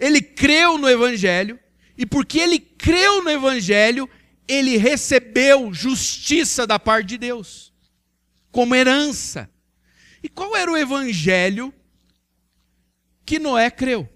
Ele 0.00 0.20
creu 0.20 0.76
no 0.76 0.90
Evangelho, 0.90 1.56
e 1.96 2.04
porque 2.04 2.40
ele 2.40 2.58
creu 2.58 3.22
no 3.22 3.30
Evangelho, 3.30 4.10
ele 4.48 4.76
recebeu 4.76 5.72
justiça 5.72 6.66
da 6.66 6.78
parte 6.78 7.08
de 7.08 7.18
Deus, 7.18 7.72
como 8.50 8.74
herança. 8.74 9.50
E 10.22 10.28
qual 10.28 10.56
era 10.56 10.70
o 10.70 10.76
Evangelho 10.76 11.72
que 13.24 13.38
Noé 13.38 13.70
creu? 13.70 14.08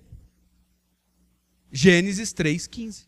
Gênesis 1.72 2.32
3,15. 2.32 3.06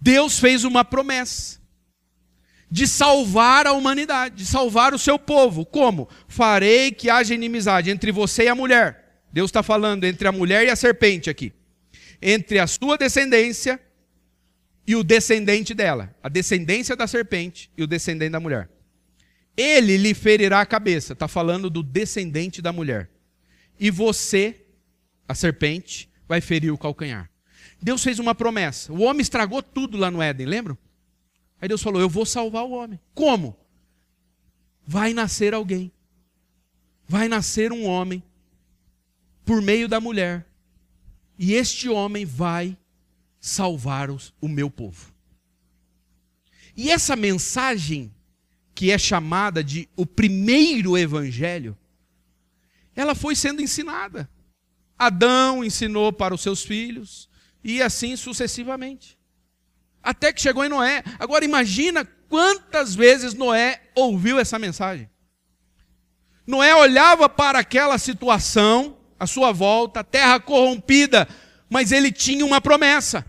Deus 0.00 0.38
fez 0.38 0.64
uma 0.64 0.84
promessa 0.84 1.60
de 2.70 2.86
salvar 2.86 3.66
a 3.66 3.72
humanidade, 3.72 4.36
de 4.36 4.46
salvar 4.46 4.92
o 4.92 4.98
seu 4.98 5.18
povo. 5.18 5.64
Como? 5.64 6.08
Farei 6.28 6.90
que 6.90 7.08
haja 7.08 7.34
inimizade 7.34 7.90
entre 7.90 8.12
você 8.12 8.44
e 8.44 8.48
a 8.48 8.54
mulher. 8.54 9.22
Deus 9.32 9.48
está 9.48 9.62
falando 9.62 10.04
entre 10.04 10.26
a 10.26 10.32
mulher 10.32 10.66
e 10.66 10.70
a 10.70 10.76
serpente 10.76 11.30
aqui. 11.30 11.52
Entre 12.20 12.58
a 12.58 12.66
sua 12.66 12.96
descendência 12.98 13.80
e 14.86 14.94
o 14.94 15.02
descendente 15.02 15.74
dela. 15.74 16.14
A 16.22 16.28
descendência 16.28 16.94
da 16.94 17.06
serpente 17.06 17.70
e 17.76 17.82
o 17.82 17.86
descendente 17.86 18.30
da 18.30 18.40
mulher. 18.40 18.70
Ele 19.56 19.96
lhe 19.96 20.14
ferirá 20.14 20.60
a 20.60 20.66
cabeça. 20.66 21.14
Está 21.14 21.26
falando 21.26 21.68
do 21.68 21.82
descendente 21.82 22.62
da 22.62 22.72
mulher. 22.72 23.10
E 23.80 23.90
você, 23.90 24.64
a 25.26 25.34
serpente, 25.34 26.08
vai 26.28 26.40
ferir 26.40 26.70
o 26.70 26.78
calcanhar. 26.78 27.30
Deus 27.82 28.02
fez 28.02 28.18
uma 28.18 28.34
promessa. 28.34 28.92
O 28.92 29.02
homem 29.02 29.22
estragou 29.22 29.62
tudo 29.62 29.96
lá 29.96 30.10
no 30.10 30.22
Éden, 30.22 30.46
lembram? 30.46 30.78
Aí 31.60 31.68
Deus 31.68 31.82
falou: 31.82 32.00
Eu 32.00 32.08
vou 32.08 32.24
salvar 32.24 32.64
o 32.64 32.70
homem. 32.70 33.00
Como? 33.14 33.56
Vai 34.86 35.12
nascer 35.12 35.52
alguém. 35.52 35.90
Vai 37.08 37.28
nascer 37.28 37.72
um 37.72 37.84
homem 37.84 38.22
por 39.44 39.60
meio 39.62 39.88
da 39.88 40.00
mulher. 40.00 40.46
E 41.38 41.54
este 41.54 41.88
homem 41.88 42.24
vai 42.24 42.76
salvar 43.46 44.10
os, 44.10 44.32
o 44.40 44.48
meu 44.48 44.70
povo. 44.70 45.12
E 46.76 46.90
essa 46.90 47.16
mensagem, 47.16 48.14
que 48.74 48.90
é 48.90 48.98
chamada 48.98 49.62
de 49.62 49.88
o 49.96 50.04
primeiro 50.04 50.96
evangelho, 50.96 51.76
ela 52.94 53.14
foi 53.14 53.34
sendo 53.34 53.62
ensinada. 53.62 54.28
Adão 54.98 55.64
ensinou 55.64 56.12
para 56.12 56.34
os 56.34 56.40
seus 56.40 56.62
filhos, 56.64 57.28
e 57.62 57.82
assim 57.82 58.16
sucessivamente 58.16 59.16
até 60.06 60.32
que 60.32 60.40
chegou 60.40 60.64
em 60.64 60.68
Noé. 60.68 61.02
Agora 61.18 61.44
imagina 61.44 62.04
quantas 62.28 62.94
vezes 62.94 63.34
Noé 63.34 63.82
ouviu 63.92 64.38
essa 64.38 64.56
mensagem. 64.56 65.10
Noé 66.46 66.72
olhava 66.76 67.28
para 67.28 67.58
aquela 67.58 67.98
situação, 67.98 68.96
à 69.18 69.26
sua 69.26 69.50
volta, 69.50 70.04
terra 70.04 70.38
corrompida, 70.38 71.26
mas 71.68 71.90
ele 71.90 72.12
tinha 72.12 72.46
uma 72.46 72.60
promessa. 72.60 73.26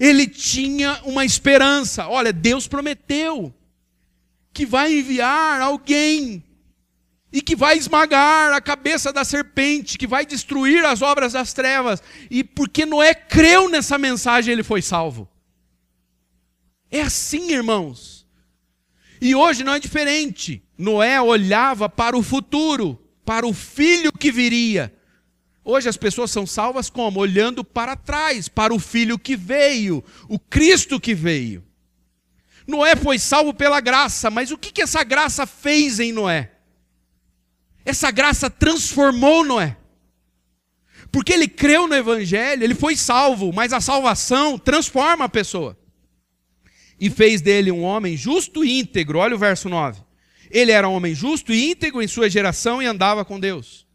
Ele 0.00 0.26
tinha 0.26 0.98
uma 1.04 1.26
esperança. 1.26 2.08
Olha, 2.08 2.32
Deus 2.32 2.66
prometeu 2.66 3.54
que 4.50 4.64
vai 4.64 4.98
enviar 4.98 5.60
alguém 5.60 6.42
e 7.30 7.42
que 7.42 7.54
vai 7.54 7.76
esmagar 7.76 8.52
a 8.54 8.60
cabeça 8.62 9.12
da 9.12 9.24
serpente, 9.24 9.98
que 9.98 10.06
vai 10.06 10.24
destruir 10.24 10.82
as 10.86 11.02
obras 11.02 11.34
das 11.34 11.52
trevas. 11.52 12.02
E 12.30 12.42
porque 12.42 12.86
Noé 12.86 13.14
creu 13.14 13.68
nessa 13.68 13.98
mensagem, 13.98 14.52
ele 14.52 14.62
foi 14.62 14.80
salvo. 14.80 15.28
É 16.90 17.02
assim, 17.02 17.52
irmãos. 17.52 18.26
E 19.20 19.34
hoje 19.34 19.62
não 19.62 19.74
é 19.74 19.78
diferente. 19.78 20.62
Noé 20.78 21.20
olhava 21.20 21.90
para 21.90 22.16
o 22.16 22.22
futuro, 22.22 22.98
para 23.22 23.46
o 23.46 23.52
filho 23.52 24.10
que 24.10 24.32
viria. 24.32 24.92
Hoje 25.70 25.88
as 25.88 25.96
pessoas 25.96 26.32
são 26.32 26.44
salvas 26.44 26.90
como? 26.90 27.20
Olhando 27.20 27.62
para 27.62 27.94
trás, 27.94 28.48
para 28.48 28.74
o 28.74 28.78
filho 28.80 29.16
que 29.16 29.36
veio, 29.36 30.02
o 30.28 30.36
Cristo 30.36 30.98
que 30.98 31.14
veio. 31.14 31.64
Noé 32.66 32.96
foi 32.96 33.20
salvo 33.20 33.54
pela 33.54 33.80
graça, 33.80 34.30
mas 34.30 34.50
o 34.50 34.58
que, 34.58 34.72
que 34.72 34.82
essa 34.82 35.04
graça 35.04 35.46
fez 35.46 36.00
em 36.00 36.12
Noé? 36.12 36.50
Essa 37.84 38.10
graça 38.10 38.50
transformou 38.50 39.44
Noé. 39.44 39.76
Porque 41.12 41.32
ele 41.32 41.46
creu 41.46 41.86
no 41.86 41.94
Evangelho, 41.94 42.64
ele 42.64 42.74
foi 42.74 42.96
salvo, 42.96 43.52
mas 43.52 43.72
a 43.72 43.80
salvação 43.80 44.58
transforma 44.58 45.26
a 45.26 45.28
pessoa. 45.28 45.78
E 46.98 47.08
fez 47.08 47.40
dele 47.40 47.70
um 47.70 47.82
homem 47.82 48.16
justo 48.16 48.64
e 48.64 48.80
íntegro. 48.80 49.20
Olha 49.20 49.36
o 49.36 49.38
verso 49.38 49.68
9. 49.68 50.02
Ele 50.50 50.72
era 50.72 50.88
um 50.88 50.94
homem 50.94 51.14
justo 51.14 51.52
e 51.52 51.70
íntegro 51.70 52.02
em 52.02 52.08
sua 52.08 52.28
geração 52.28 52.82
e 52.82 52.86
andava 52.86 53.24
com 53.24 53.38
Deus. 53.38 53.88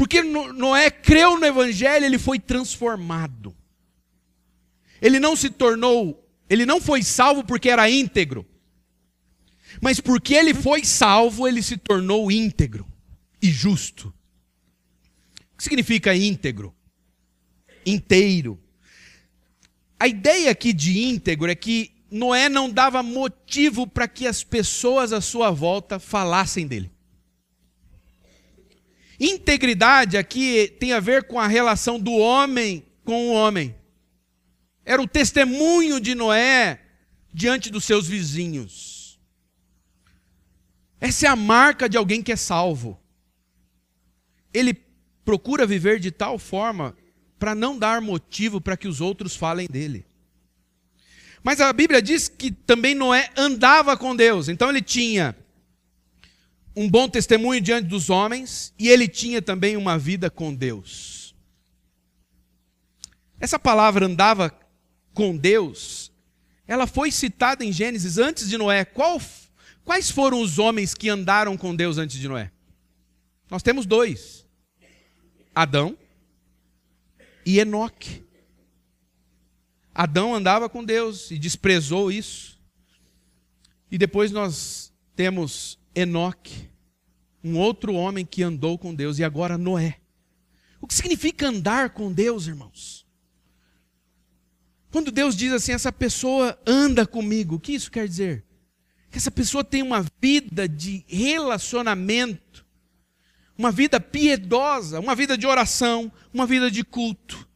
Porque 0.00 0.22
Noé 0.22 0.90
creu 0.90 1.38
no 1.38 1.44
Evangelho, 1.44 2.06
ele 2.06 2.18
foi 2.18 2.38
transformado. 2.38 3.54
Ele 4.98 5.20
não 5.20 5.36
se 5.36 5.50
tornou, 5.50 6.26
ele 6.48 6.64
não 6.64 6.80
foi 6.80 7.02
salvo 7.02 7.44
porque 7.44 7.68
era 7.68 7.90
íntegro. 7.90 8.46
Mas 9.78 10.00
porque 10.00 10.32
ele 10.32 10.54
foi 10.54 10.86
salvo, 10.86 11.46
ele 11.46 11.62
se 11.62 11.76
tornou 11.76 12.32
íntegro 12.32 12.88
e 13.42 13.50
justo. 13.50 14.08
O 15.52 15.58
que 15.58 15.64
significa 15.64 16.16
íntegro? 16.16 16.74
Inteiro. 17.84 18.58
A 19.98 20.08
ideia 20.08 20.50
aqui 20.50 20.72
de 20.72 20.98
íntegro 20.98 21.50
é 21.50 21.54
que 21.54 21.92
Noé 22.10 22.48
não 22.48 22.70
dava 22.70 23.02
motivo 23.02 23.86
para 23.86 24.08
que 24.08 24.26
as 24.26 24.42
pessoas 24.42 25.12
à 25.12 25.20
sua 25.20 25.50
volta 25.50 25.98
falassem 25.98 26.66
dele. 26.66 26.90
Integridade 29.20 30.16
aqui 30.16 30.74
tem 30.80 30.94
a 30.94 31.00
ver 31.00 31.24
com 31.24 31.38
a 31.38 31.46
relação 31.46 32.00
do 32.00 32.12
homem 32.12 32.82
com 33.04 33.28
o 33.28 33.32
homem. 33.32 33.74
Era 34.84 35.02
o 35.02 35.06
testemunho 35.06 36.00
de 36.00 36.14
Noé 36.14 36.80
diante 37.32 37.68
dos 37.70 37.84
seus 37.84 38.08
vizinhos. 38.08 39.20
Essa 40.98 41.26
é 41.26 41.28
a 41.28 41.36
marca 41.36 41.88
de 41.88 41.98
alguém 41.98 42.22
que 42.22 42.32
é 42.32 42.36
salvo. 42.36 42.98
Ele 44.54 44.74
procura 45.24 45.66
viver 45.66 46.00
de 46.00 46.10
tal 46.10 46.38
forma 46.38 46.96
para 47.38 47.54
não 47.54 47.78
dar 47.78 48.00
motivo 48.00 48.60
para 48.60 48.76
que 48.76 48.88
os 48.88 49.00
outros 49.00 49.36
falem 49.36 49.66
dele. 49.70 50.06
Mas 51.42 51.60
a 51.60 51.72
Bíblia 51.72 52.00
diz 52.00 52.28
que 52.28 52.50
também 52.50 52.94
Noé 52.94 53.30
andava 53.36 53.96
com 53.96 54.14
Deus, 54.14 54.48
então 54.48 54.68
ele 54.68 54.82
tinha 54.82 55.34
um 56.80 56.88
bom 56.88 57.10
testemunho 57.10 57.60
diante 57.60 57.88
dos 57.88 58.08
homens 58.08 58.72
e 58.78 58.88
ele 58.88 59.06
tinha 59.06 59.42
também 59.42 59.76
uma 59.76 59.98
vida 59.98 60.30
com 60.30 60.54
Deus. 60.54 61.34
Essa 63.38 63.58
palavra 63.58 64.06
andava 64.06 64.50
com 65.12 65.36
Deus, 65.36 66.10
ela 66.66 66.86
foi 66.86 67.10
citada 67.10 67.62
em 67.62 67.70
Gênesis 67.70 68.16
antes 68.16 68.48
de 68.48 68.56
Noé. 68.56 68.86
Qual 68.86 69.20
Quais 69.84 70.10
foram 70.10 70.40
os 70.40 70.58
homens 70.58 70.94
que 70.94 71.10
andaram 71.10 71.54
com 71.58 71.76
Deus 71.76 71.98
antes 71.98 72.18
de 72.18 72.26
Noé? 72.26 72.50
Nós 73.50 73.62
temos 73.62 73.84
dois: 73.84 74.46
Adão 75.54 75.98
e 77.44 77.58
Enoque. 77.58 78.24
Adão 79.94 80.34
andava 80.34 80.66
com 80.66 80.82
Deus 80.82 81.30
e 81.30 81.38
desprezou 81.38 82.10
isso. 82.10 82.58
E 83.90 83.98
depois 83.98 84.30
nós 84.30 84.90
temos 85.14 85.78
Enoque, 85.94 86.69
um 87.42 87.58
outro 87.58 87.94
homem 87.94 88.24
que 88.24 88.42
andou 88.42 88.78
com 88.78 88.94
Deus, 88.94 89.18
e 89.18 89.24
agora 89.24 89.58
Noé. 89.58 89.98
O 90.80 90.86
que 90.86 90.94
significa 90.94 91.48
andar 91.48 91.90
com 91.90 92.12
Deus, 92.12 92.46
irmãos? 92.46 93.06
Quando 94.90 95.10
Deus 95.10 95.36
diz 95.36 95.52
assim, 95.52 95.72
essa 95.72 95.92
pessoa 95.92 96.58
anda 96.66 97.06
comigo, 97.06 97.56
o 97.56 97.60
que 97.60 97.72
isso 97.72 97.90
quer 97.90 98.08
dizer? 98.08 98.44
que 99.10 99.18
essa 99.18 99.30
pessoa 99.30 99.64
tenha 99.64 99.84
uma 99.84 100.06
vida 100.20 100.68
de 100.68 101.04
relacionamento, 101.08 102.64
uma 103.58 103.72
vida 103.72 104.00
piedosa, 104.00 105.00
uma 105.00 105.14
vida 105.14 105.36
de 105.36 105.46
oração, 105.46 106.10
uma 106.32 106.46
vida 106.46 106.70
de 106.70 106.84
culto, 106.84 107.46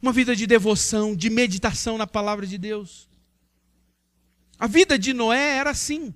uma 0.00 0.12
vida 0.12 0.34
de 0.34 0.46
devoção, 0.46 1.14
de 1.14 1.28
meditação 1.28 1.98
na 1.98 2.06
palavra 2.06 2.46
de 2.46 2.56
Deus. 2.56 3.08
A 4.58 4.66
vida 4.66 4.98
de 4.98 5.12
Noé 5.12 5.58
era 5.58 5.70
assim, 5.70 6.14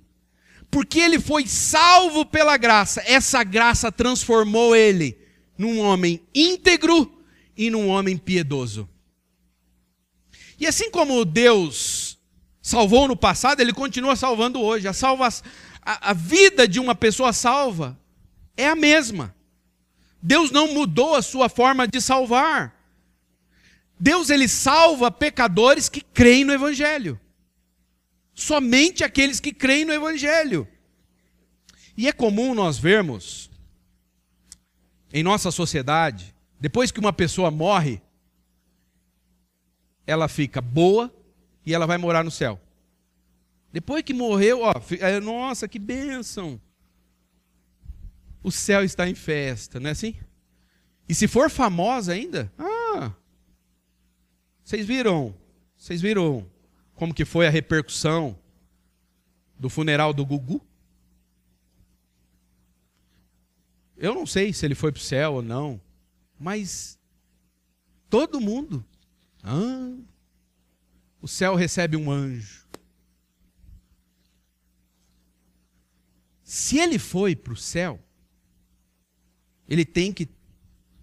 porque 0.71 0.99
ele 0.99 1.19
foi 1.19 1.47
salvo 1.47 2.25
pela 2.25 2.57
graça, 2.57 3.01
essa 3.05 3.43
graça 3.43 3.91
transformou 3.91 4.75
ele 4.75 5.17
num 5.57 5.79
homem 5.79 6.21
íntegro 6.33 7.11
e 7.57 7.69
num 7.69 7.87
homem 7.87 8.17
piedoso. 8.17 8.87
E 10.59 10.67
assim 10.67 10.91
como 10.91 11.25
Deus 11.25 12.17
salvou 12.61 13.07
no 13.07 13.15
passado, 13.15 13.61
ele 13.61 13.73
continua 13.73 14.15
salvando 14.15 14.61
hoje. 14.61 14.87
A, 14.87 14.93
salva, 14.93 15.27
a, 15.81 16.11
a 16.11 16.13
vida 16.13 16.67
de 16.67 16.79
uma 16.79 16.93
pessoa 16.93 17.33
salva 17.33 17.97
é 18.55 18.67
a 18.67 18.75
mesma. 18.75 19.33
Deus 20.21 20.51
não 20.51 20.73
mudou 20.73 21.15
a 21.15 21.21
sua 21.21 21.49
forma 21.49 21.87
de 21.87 22.01
salvar. 22.01 22.75
Deus 23.99 24.29
ele 24.29 24.47
salva 24.47 25.09
pecadores 25.09 25.89
que 25.89 26.01
creem 26.01 26.43
no 26.43 26.53
evangelho. 26.53 27.19
Somente 28.39 29.03
aqueles 29.03 29.41
que 29.41 29.51
creem 29.51 29.83
no 29.83 29.91
evangelho. 29.91 30.65
E 31.97 32.07
é 32.07 32.13
comum 32.13 32.55
nós 32.55 32.79
vermos 32.79 33.51
em 35.11 35.21
nossa 35.21 35.51
sociedade, 35.51 36.33
depois 36.57 36.89
que 36.89 37.01
uma 37.01 37.11
pessoa 37.11 37.51
morre, 37.51 38.01
ela 40.07 40.29
fica 40.29 40.61
boa, 40.61 41.13
e 41.65 41.73
ela 41.73 41.85
vai 41.85 41.97
morar 41.97 42.23
no 42.23 42.31
céu. 42.31 42.57
Depois 43.73 44.03
que 44.03 44.13
morreu, 44.13 44.61
ó, 44.61 44.73
é, 45.01 45.19
nossa, 45.19 45.67
que 45.67 45.77
bênção. 45.77 46.61
O 48.41 48.51
céu 48.51 48.85
está 48.85 49.09
em 49.09 49.15
festa, 49.15 49.81
não 49.81 49.89
é 49.89 49.91
assim? 49.91 50.15
E 51.09 51.13
se 51.13 51.27
for 51.27 51.49
famosa 51.49 52.13
ainda, 52.13 52.49
ah, 52.57 53.11
vocês 54.63 54.85
viram, 54.85 55.35
vocês 55.75 55.99
viram 55.99 56.49
como 56.99 57.13
que 57.13 57.23
foi 57.23 57.47
a 57.47 57.49
repercussão 57.49 58.37
do 59.57 59.69
funeral 59.69 60.13
do 60.13 60.25
Gugu? 60.25 60.61
Eu 63.95 64.13
não 64.13 64.25
sei 64.25 64.51
se 64.51 64.65
ele 64.65 64.75
foi 64.75 64.91
para 64.91 64.99
o 64.99 65.03
céu 65.03 65.35
ou 65.35 65.41
não, 65.41 65.79
mas 66.37 66.99
todo 68.09 68.41
mundo, 68.41 68.85
ah, 69.41 69.95
o 71.21 71.27
céu 71.27 71.55
recebe 71.55 71.95
um 71.95 72.11
anjo. 72.11 72.67
Se 76.43 76.79
ele 76.79 76.99
foi 76.99 77.33
para 77.33 77.53
o 77.53 77.57
céu, 77.57 77.97
ele 79.69 79.85
tem 79.85 80.11
que, 80.11 80.27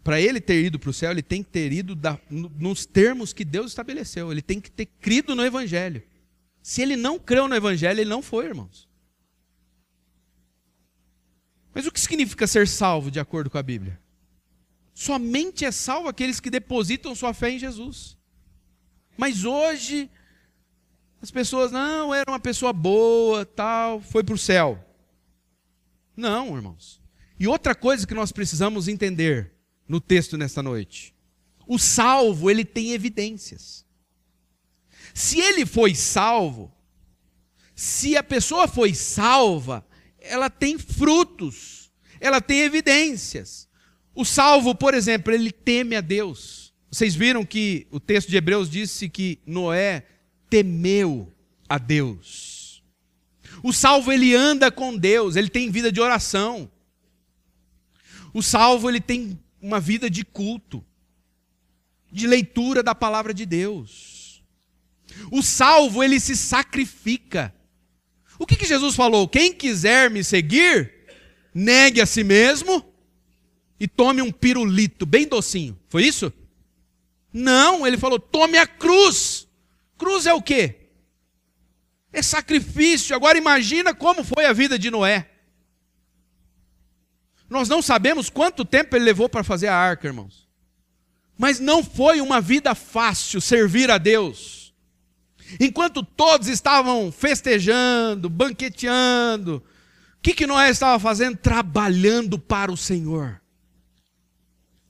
para 0.06 0.20
ele 0.20 0.40
ter 0.40 0.64
ido 0.64 0.78
para 0.78 0.88
o 0.88 0.92
céu, 0.92 1.10
ele 1.10 1.20
tem 1.20 1.42
que 1.42 1.50
ter 1.50 1.72
ido 1.72 1.96
da, 1.96 2.16
nos 2.30 2.86
termos 2.86 3.32
que 3.32 3.44
Deus 3.44 3.72
estabeleceu. 3.72 4.30
Ele 4.30 4.40
tem 4.40 4.60
que 4.60 4.70
ter 4.70 4.86
crido 4.86 5.34
no 5.34 5.44
Evangelho. 5.44 6.00
Se 6.62 6.80
ele 6.80 6.94
não 6.94 7.18
creu 7.18 7.48
no 7.48 7.56
Evangelho, 7.56 7.98
ele 7.98 8.08
não 8.08 8.22
foi, 8.22 8.46
irmãos. 8.46 8.88
Mas 11.74 11.88
o 11.88 11.90
que 11.90 11.98
significa 11.98 12.46
ser 12.46 12.68
salvo, 12.68 13.10
de 13.10 13.18
acordo 13.18 13.50
com 13.50 13.58
a 13.58 13.62
Bíblia? 13.64 14.00
Somente 14.94 15.64
é 15.64 15.72
salvo 15.72 16.08
aqueles 16.08 16.38
que 16.38 16.50
depositam 16.50 17.12
sua 17.12 17.34
fé 17.34 17.50
em 17.50 17.58
Jesus. 17.58 18.16
Mas 19.18 19.44
hoje 19.44 20.08
as 21.20 21.32
pessoas, 21.32 21.72
não, 21.72 22.14
era 22.14 22.30
uma 22.30 22.38
pessoa 22.38 22.72
boa, 22.72 23.44
tal, 23.44 24.00
foi 24.00 24.22
para 24.22 24.36
o 24.36 24.38
céu. 24.38 24.78
Não, 26.16 26.54
irmãos. 26.54 27.02
E 27.40 27.48
outra 27.48 27.74
coisa 27.74 28.06
que 28.06 28.14
nós 28.14 28.30
precisamos 28.30 28.86
entender 28.86 29.55
no 29.88 30.00
texto 30.00 30.36
nesta 30.36 30.62
noite: 30.62 31.14
o 31.66 31.78
salvo, 31.78 32.50
ele 32.50 32.64
tem 32.64 32.92
evidências. 32.92 33.84
Se 35.14 35.40
ele 35.40 35.64
foi 35.64 35.94
salvo, 35.94 36.72
se 37.74 38.16
a 38.16 38.22
pessoa 38.22 38.68
foi 38.68 38.94
salva, 38.94 39.86
ela 40.18 40.50
tem 40.50 40.78
frutos, 40.78 41.90
ela 42.20 42.40
tem 42.40 42.60
evidências. 42.60 43.68
O 44.14 44.24
salvo, 44.24 44.74
por 44.74 44.94
exemplo, 44.94 45.32
ele 45.32 45.52
teme 45.52 45.96
a 45.96 46.00
Deus. 46.00 46.72
Vocês 46.90 47.14
viram 47.14 47.44
que 47.44 47.86
o 47.90 48.00
texto 48.00 48.30
de 48.30 48.36
Hebreus 48.36 48.70
disse 48.70 49.08
que 49.08 49.38
Noé 49.44 50.06
temeu 50.48 51.32
a 51.68 51.78
Deus. 51.78 52.82
O 53.62 53.72
salvo 53.72 54.12
ele 54.12 54.34
anda 54.34 54.70
com 54.70 54.96
Deus, 54.96 55.36
ele 55.36 55.50
tem 55.50 55.70
vida 55.70 55.90
de 55.90 56.00
oração. 56.00 56.70
O 58.32 58.42
salvo 58.42 58.88
ele 58.88 59.00
tem 59.00 59.38
uma 59.60 59.80
vida 59.80 60.08
de 60.08 60.24
culto, 60.24 60.84
de 62.10 62.26
leitura 62.26 62.82
da 62.82 62.94
palavra 62.94 63.34
de 63.34 63.44
Deus. 63.44 64.42
O 65.30 65.42
salvo 65.42 66.02
ele 66.02 66.20
se 66.20 66.36
sacrifica. 66.36 67.54
O 68.38 68.46
que, 68.46 68.56
que 68.56 68.66
Jesus 68.66 68.94
falou? 68.94 69.28
Quem 69.28 69.52
quiser 69.52 70.10
me 70.10 70.22
seguir, 70.22 70.92
negue 71.54 72.00
a 72.00 72.06
si 72.06 72.22
mesmo 72.22 72.84
e 73.78 73.88
tome 73.88 74.22
um 74.22 74.30
pirulito 74.30 75.06
bem 75.06 75.26
docinho. 75.26 75.78
Foi 75.88 76.04
isso? 76.04 76.32
Não, 77.32 77.86
ele 77.86 77.98
falou: 77.98 78.18
tome 78.18 78.58
a 78.58 78.66
cruz. 78.66 79.46
Cruz 79.98 80.26
é 80.26 80.34
o 80.34 80.42
quê? 80.42 80.88
É 82.12 82.22
sacrifício. 82.22 83.14
Agora 83.14 83.38
imagina 83.38 83.94
como 83.94 84.24
foi 84.24 84.46
a 84.46 84.52
vida 84.52 84.78
de 84.78 84.90
Noé. 84.90 85.30
Nós 87.48 87.68
não 87.68 87.80
sabemos 87.80 88.28
quanto 88.28 88.64
tempo 88.64 88.96
ele 88.96 89.04
levou 89.04 89.28
para 89.28 89.44
fazer 89.44 89.68
a 89.68 89.76
arca, 89.76 90.08
irmãos. 90.08 90.48
Mas 91.38 91.60
não 91.60 91.84
foi 91.84 92.20
uma 92.20 92.40
vida 92.40 92.74
fácil 92.74 93.40
servir 93.40 93.90
a 93.90 93.98
Deus. 93.98 94.74
Enquanto 95.60 96.02
todos 96.02 96.48
estavam 96.48 97.12
festejando, 97.12 98.28
banqueteando, 98.28 99.62
o 100.18 100.22
que, 100.22 100.34
que 100.34 100.46
Noé 100.46 100.70
estava 100.70 100.98
fazendo? 100.98 101.36
Trabalhando 101.36 102.38
para 102.38 102.72
o 102.72 102.76
Senhor. 102.76 103.40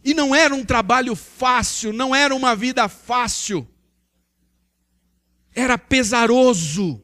E 0.02 0.14
não 0.14 0.34
era 0.34 0.54
um 0.54 0.64
trabalho 0.64 1.14
fácil, 1.16 1.92
não 1.92 2.14
era 2.14 2.34
uma 2.34 2.54
vida 2.54 2.88
fácil. 2.88 3.68
Era 5.54 5.76
pesaroso. 5.76 7.02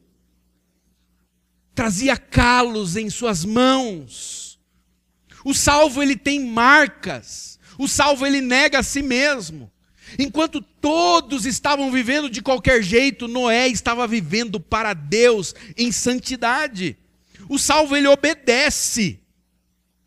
Trazia 1.74 2.16
calos 2.16 2.96
em 2.96 3.10
suas 3.10 3.44
mãos. 3.44 4.51
O 5.44 5.54
salvo 5.54 6.02
ele 6.02 6.16
tem 6.16 6.40
marcas. 6.44 7.58
O 7.78 7.88
salvo 7.88 8.26
ele 8.26 8.40
nega 8.40 8.78
a 8.78 8.82
si 8.82 9.02
mesmo. 9.02 9.70
Enquanto 10.18 10.60
todos 10.60 11.46
estavam 11.46 11.90
vivendo 11.90 12.28
de 12.28 12.42
qualquer 12.42 12.82
jeito, 12.82 13.26
Noé 13.26 13.68
estava 13.68 14.06
vivendo 14.06 14.60
para 14.60 14.92
Deus 14.92 15.54
em 15.76 15.90
santidade. 15.90 16.96
O 17.48 17.58
salvo 17.58 17.96
ele 17.96 18.08
obedece. 18.08 19.20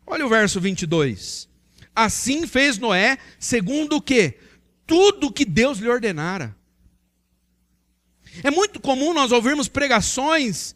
Olha 0.06 0.24
o 0.24 0.28
verso 0.28 0.60
22. 0.60 1.48
Assim 1.94 2.46
fez 2.46 2.78
Noé, 2.78 3.18
segundo 3.38 3.96
o 3.96 4.02
que? 4.02 4.34
Tudo 4.86 5.32
que 5.32 5.44
Deus 5.44 5.78
lhe 5.78 5.88
ordenara. 5.88 6.54
É 8.42 8.50
muito 8.50 8.78
comum 8.78 9.14
nós 9.14 9.32
ouvirmos 9.32 9.66
pregações 9.66 10.75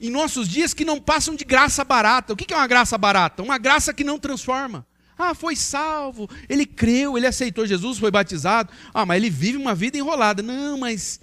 em 0.00 0.10
nossos 0.10 0.48
dias 0.48 0.72
que 0.72 0.84
não 0.84 1.00
passam 1.00 1.34
de 1.34 1.44
graça 1.44 1.84
barata. 1.84 2.32
O 2.32 2.36
que 2.36 2.52
é 2.52 2.56
uma 2.56 2.66
graça 2.66 2.96
barata? 2.96 3.42
Uma 3.42 3.58
graça 3.58 3.92
que 3.92 4.04
não 4.04 4.18
transforma. 4.18 4.86
Ah, 5.18 5.34
foi 5.34 5.56
salvo, 5.56 6.30
ele 6.48 6.64
creu, 6.64 7.18
ele 7.18 7.26
aceitou 7.26 7.66
Jesus, 7.66 7.98
foi 7.98 8.10
batizado. 8.10 8.72
Ah, 8.94 9.04
mas 9.04 9.16
ele 9.16 9.28
vive 9.28 9.58
uma 9.58 9.74
vida 9.74 9.98
enrolada. 9.98 10.42
Não, 10.42 10.78
mas 10.78 11.20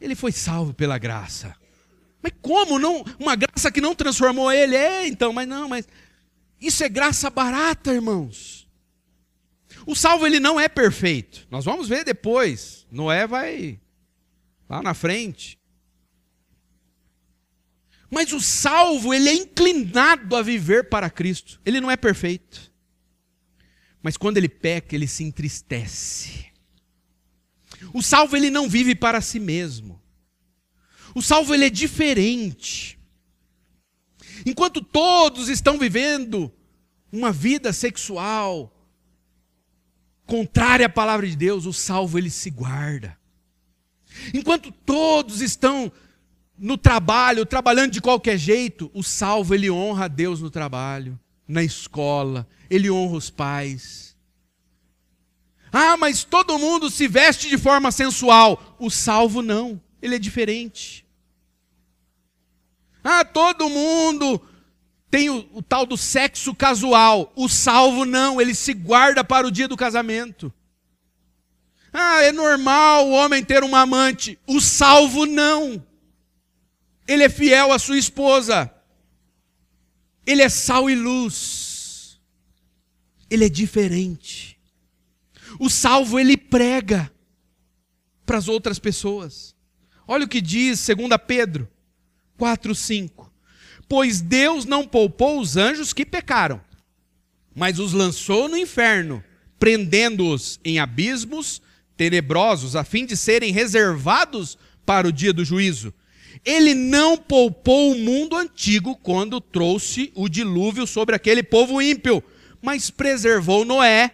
ele 0.00 0.16
foi 0.16 0.32
salvo 0.32 0.74
pela 0.74 0.98
graça. 0.98 1.54
Mas 2.20 2.32
como 2.42 2.78
não? 2.78 3.04
Uma 3.20 3.36
graça 3.36 3.70
que 3.70 3.80
não 3.80 3.94
transformou 3.94 4.50
ele? 4.50 4.74
É, 4.74 5.06
então, 5.06 5.32
mas 5.32 5.46
não, 5.46 5.68
mas 5.68 5.86
isso 6.60 6.82
é 6.82 6.88
graça 6.88 7.30
barata, 7.30 7.94
irmãos. 7.94 8.66
O 9.86 9.94
salvo 9.94 10.26
ele 10.26 10.40
não 10.40 10.58
é 10.58 10.68
perfeito. 10.68 11.46
Nós 11.48 11.64
vamos 11.64 11.88
ver 11.88 12.04
depois. 12.04 12.84
Noé 12.90 13.24
vai 13.26 13.78
lá 14.68 14.82
na 14.82 14.94
frente. 14.94 15.55
Mas 18.10 18.32
o 18.32 18.40
salvo, 18.40 19.12
ele 19.12 19.28
é 19.28 19.34
inclinado 19.34 20.36
a 20.36 20.42
viver 20.42 20.88
para 20.88 21.10
Cristo. 21.10 21.60
Ele 21.64 21.80
não 21.80 21.90
é 21.90 21.96
perfeito. 21.96 22.72
Mas 24.02 24.16
quando 24.16 24.36
ele 24.36 24.48
peca, 24.48 24.94
ele 24.94 25.08
se 25.08 25.24
entristece. 25.24 26.46
O 27.92 28.02
salvo 28.02 28.36
ele 28.36 28.50
não 28.50 28.68
vive 28.68 28.94
para 28.94 29.20
si 29.20 29.40
mesmo. 29.40 30.00
O 31.14 31.22
salvo 31.22 31.54
ele 31.54 31.64
é 31.64 31.70
diferente. 31.70 32.98
Enquanto 34.44 34.80
todos 34.80 35.48
estão 35.48 35.78
vivendo 35.78 36.52
uma 37.10 37.32
vida 37.32 37.72
sexual 37.72 38.72
contrária 40.26 40.86
à 40.86 40.90
palavra 40.90 41.26
de 41.26 41.36
Deus, 41.36 41.66
o 41.66 41.72
salvo 41.72 42.18
ele 42.18 42.30
se 42.30 42.50
guarda. 42.50 43.18
Enquanto 44.34 44.70
todos 44.70 45.40
estão 45.40 45.90
no 46.58 46.76
trabalho, 46.76 47.44
trabalhando 47.44 47.92
de 47.92 48.00
qualquer 48.00 48.38
jeito, 48.38 48.90
o 48.94 49.02
salvo 49.02 49.54
ele 49.54 49.70
honra 49.70 50.06
a 50.06 50.08
Deus 50.08 50.40
no 50.40 50.50
trabalho, 50.50 51.18
na 51.46 51.62
escola, 51.62 52.46
ele 52.70 52.90
honra 52.90 53.16
os 53.16 53.30
pais. 53.30 54.16
Ah, 55.72 55.96
mas 55.96 56.24
todo 56.24 56.58
mundo 56.58 56.88
se 56.90 57.06
veste 57.06 57.48
de 57.48 57.58
forma 57.58 57.92
sensual. 57.92 58.76
O 58.78 58.90
salvo 58.90 59.42
não, 59.42 59.80
ele 60.00 60.14
é 60.14 60.18
diferente. 60.18 61.04
Ah, 63.04 63.24
todo 63.24 63.68
mundo 63.68 64.40
tem 65.10 65.30
o, 65.30 65.46
o, 65.52 65.62
tal 65.62 65.86
do 65.86 65.96
sexo 65.96 66.54
casual. 66.54 67.32
O 67.36 67.48
salvo 67.48 68.04
não, 68.04 68.40
ele 68.40 68.54
se 68.54 68.72
guarda 68.72 69.22
para 69.22 69.46
o 69.46 69.50
dia 69.50 69.68
do 69.68 69.76
casamento. 69.76 70.52
Ah, 71.92 72.22
é 72.22 72.32
normal 72.32 73.06
o 73.06 73.12
homem 73.12 73.44
ter 73.44 73.62
uma 73.62 73.80
amante. 73.80 74.38
O 74.46 74.60
salvo 74.60 75.24
não. 75.24 75.84
Ele 77.06 77.24
é 77.24 77.28
fiel 77.28 77.72
à 77.72 77.78
sua 77.78 77.98
esposa. 77.98 78.72
Ele 80.26 80.42
é 80.42 80.48
sal 80.48 80.90
e 80.90 80.94
luz 80.94 81.76
ele 83.30 83.44
é 83.44 83.48
diferente. 83.48 84.58
O 85.58 85.68
salvo 85.68 86.18
ele 86.18 86.36
prega 86.36 87.10
para 88.24 88.38
as 88.38 88.48
outras 88.48 88.78
pessoas. 88.78 89.54
Olha 90.06 90.24
o 90.24 90.28
que 90.28 90.40
diz 90.40 90.84
2 90.86 91.08
Pedro 91.26 91.68
4:5. 92.38 93.30
Pois 93.88 94.20
Deus 94.20 94.64
não 94.64 94.86
poupou 94.86 95.40
os 95.40 95.56
anjos 95.56 95.92
que 95.92 96.04
pecaram, 96.04 96.60
mas 97.54 97.78
os 97.78 97.92
lançou 97.92 98.48
no 98.48 98.56
inferno, 98.56 99.22
prendendo-os 99.58 100.58
em 100.64 100.80
abismos 100.80 101.62
tenebrosos, 101.96 102.74
a 102.74 102.82
fim 102.82 103.06
de 103.06 103.16
serem 103.16 103.52
reservados 103.52 104.58
para 104.84 105.06
o 105.06 105.12
dia 105.12 105.32
do 105.32 105.44
juízo. 105.44 105.94
Ele 106.46 106.72
não 106.72 107.18
poupou 107.18 107.92
o 107.92 107.98
mundo 107.98 108.36
antigo 108.36 108.96
quando 108.96 109.40
trouxe 109.40 110.10
o 110.14 110.28
dilúvio 110.28 110.86
sobre 110.86 111.14
aquele 111.14 111.42
povo 111.42 111.82
ímpio 111.82 112.22
mas 112.66 112.90
preservou 112.90 113.64
Noé, 113.64 114.10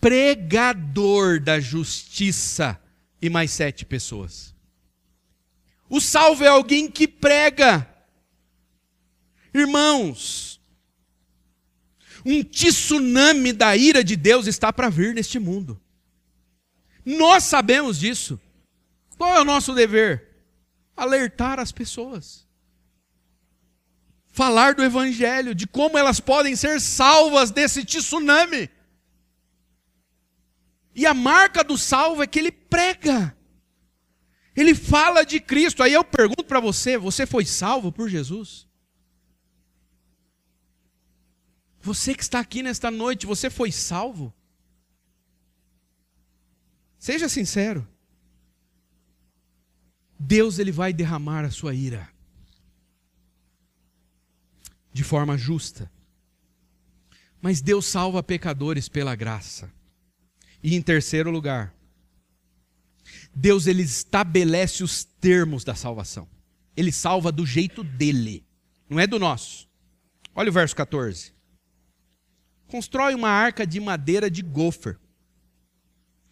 pregador 0.00 1.40
da 1.40 1.58
justiça, 1.58 2.80
e 3.20 3.28
mais 3.28 3.50
sete 3.50 3.84
pessoas. 3.84 4.54
O 5.88 6.00
salvo 6.00 6.44
é 6.44 6.46
alguém 6.46 6.88
que 6.88 7.08
prega. 7.08 7.86
Irmãos, 9.52 10.60
um 12.24 12.44
tsunami 12.44 13.52
da 13.52 13.76
ira 13.76 14.04
de 14.04 14.14
Deus 14.14 14.46
está 14.46 14.72
para 14.72 14.88
vir 14.88 15.12
neste 15.12 15.40
mundo. 15.40 15.80
Nós 17.04 17.42
sabemos 17.42 17.98
disso. 17.98 18.40
Qual 19.18 19.34
é 19.34 19.40
o 19.40 19.44
nosso 19.44 19.74
dever? 19.74 20.28
Alertar 21.02 21.58
as 21.58 21.72
pessoas 21.72 22.48
falar 24.30 24.74
do 24.74 24.82
Evangelho, 24.82 25.54
de 25.54 25.66
como 25.66 25.98
elas 25.98 26.20
podem 26.20 26.54
ser 26.56 26.80
salvas 26.80 27.50
desse 27.50 27.84
tsunami. 27.84 28.70
E 30.94 31.06
a 31.06 31.14
marca 31.14 31.62
do 31.62 31.76
salvo 31.76 32.22
é 32.22 32.26
que 32.26 32.38
ele 32.38 32.52
prega, 32.52 33.36
ele 34.56 34.74
fala 34.74 35.24
de 35.24 35.40
Cristo. 35.40 35.82
Aí 35.82 35.92
eu 35.92 36.04
pergunto 36.04 36.44
para 36.44 36.60
você: 36.60 36.96
você 36.96 37.26
foi 37.26 37.44
salvo 37.44 37.92
por 37.92 38.08
Jesus? 38.08 38.68
Você 41.80 42.14
que 42.14 42.22
está 42.22 42.40
aqui 42.40 42.62
nesta 42.62 42.90
noite, 42.90 43.26
você 43.26 43.48
foi 43.48 43.72
salvo? 43.72 44.32
Seja 46.98 47.28
sincero. 47.28 47.88
Deus 50.22 50.58
ele 50.58 50.70
vai 50.70 50.92
derramar 50.92 51.46
a 51.46 51.50
sua 51.50 51.74
ira 51.74 52.06
de 54.92 55.02
forma 55.02 55.38
justa. 55.38 55.90
Mas 57.40 57.62
Deus 57.62 57.86
salva 57.86 58.22
pecadores 58.22 58.86
pela 58.86 59.16
graça. 59.16 59.72
E 60.62 60.76
em 60.76 60.82
terceiro 60.82 61.30
lugar, 61.30 61.74
Deus 63.34 63.66
ele 63.66 63.82
estabelece 63.82 64.84
os 64.84 65.04
termos 65.04 65.64
da 65.64 65.74
salvação. 65.74 66.28
Ele 66.76 66.92
salva 66.92 67.32
do 67.32 67.46
jeito 67.46 67.82
dele, 67.82 68.44
não 68.90 69.00
é 69.00 69.06
do 69.06 69.18
nosso. 69.18 69.66
Olha 70.34 70.50
o 70.50 70.52
verso 70.52 70.76
14. 70.76 71.32
Constrói 72.66 73.14
uma 73.14 73.30
arca 73.30 73.66
de 73.66 73.80
madeira 73.80 74.30
de 74.30 74.42
gofer. 74.42 74.98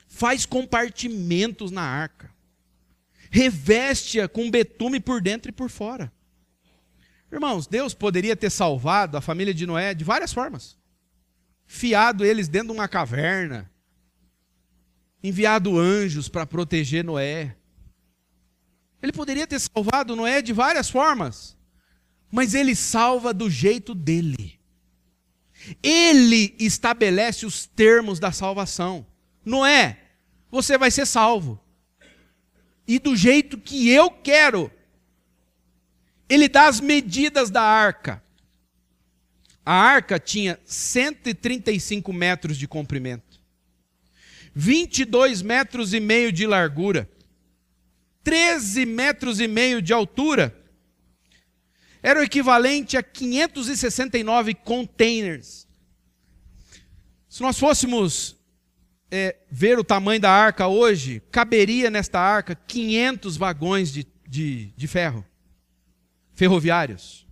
Faz 0.07 0.45
compartimentos 0.45 1.71
na 1.71 1.83
arca. 1.83 2.37
Reveste-a 3.31 4.29
com 4.29 4.51
betume 4.51 5.01
por 5.01 5.21
dentro 5.21 5.51
e 5.51 5.53
por 5.53 5.69
fora. 5.69 6.13
Irmãos, 7.31 7.67
Deus 7.67 7.93
poderia 7.93 8.35
ter 8.35 8.51
salvado 8.51 9.17
a 9.17 9.21
família 9.21 9.53
de 9.53 9.67
Noé 9.67 9.95
de 9.95 10.05
várias 10.05 10.33
formas. 10.33 10.79
Fiado 11.67 12.25
eles 12.25 12.49
dentro 12.49 12.69
de 12.69 12.75
uma 12.75 12.89
caverna, 12.89 13.71
enviado 15.23 15.79
anjos 15.79 16.29
para 16.29 16.47
proteger 16.47 17.05
Noé. 17.05 17.55
Ele 19.03 19.13
poderia 19.13 19.47
ter 19.47 19.59
salvado 19.59 20.17
Noé 20.17 20.41
de 20.41 20.53
várias 20.55 20.89
formas, 20.89 21.57
mas 22.31 22.55
ele 22.55 22.75
salva 22.75 23.35
do 23.35 23.51
jeito 23.51 23.95
dele. 23.95 24.59
Ele 25.83 26.55
estabelece 26.59 27.45
os 27.45 27.67
termos 27.67 28.19
da 28.19 28.33
salvação. 28.33 29.07
Noé, 29.45 29.99
você 30.51 30.79
vai 30.79 30.91
ser 30.91 31.05
salvo. 31.05 31.61
E 32.89 32.99
do 32.99 33.15
jeito 33.15 33.59
que 33.59 33.91
eu 33.91 34.11
quero. 34.11 34.73
Ele 36.27 36.49
dá 36.49 36.67
as 36.67 36.81
medidas 36.81 37.51
da 37.51 37.63
arca. 37.63 38.23
A 39.65 39.75
arca 39.75 40.19
tinha 40.19 40.59
135 40.65 42.11
metros 42.11 42.57
de 42.57 42.67
comprimento, 42.67 43.39
22 44.55 45.43
metros 45.43 45.93
e 45.93 46.01
meio 46.01 46.33
de 46.33 46.47
largura, 46.47 47.07
13 48.25 48.87
metros 48.87 49.41
e 49.41 49.47
meio 49.47 49.83
de 49.83 49.93
altura. 49.93 50.59
Era 52.03 52.21
o 52.21 52.23
equivalente 52.23 52.97
a 52.97 53.03
569 53.03 54.55
containers. 54.55 55.69
Se 57.29 57.43
nós 57.43 57.59
fôssemos 57.59 58.38
é, 59.11 59.37
ver 59.51 59.79
o 59.79 59.85
tamanho 59.85 60.21
da 60.21 60.31
arca 60.31 60.67
hoje, 60.67 61.23
caberia 61.31 61.91
nesta 61.91 62.21
arca 62.21 62.55
500 62.55 63.37
vagões 63.37 63.93
de, 63.93 64.07
de, 64.27 64.67
de 64.77 64.87
ferro, 64.87 65.25
ferroviários. 66.35 67.27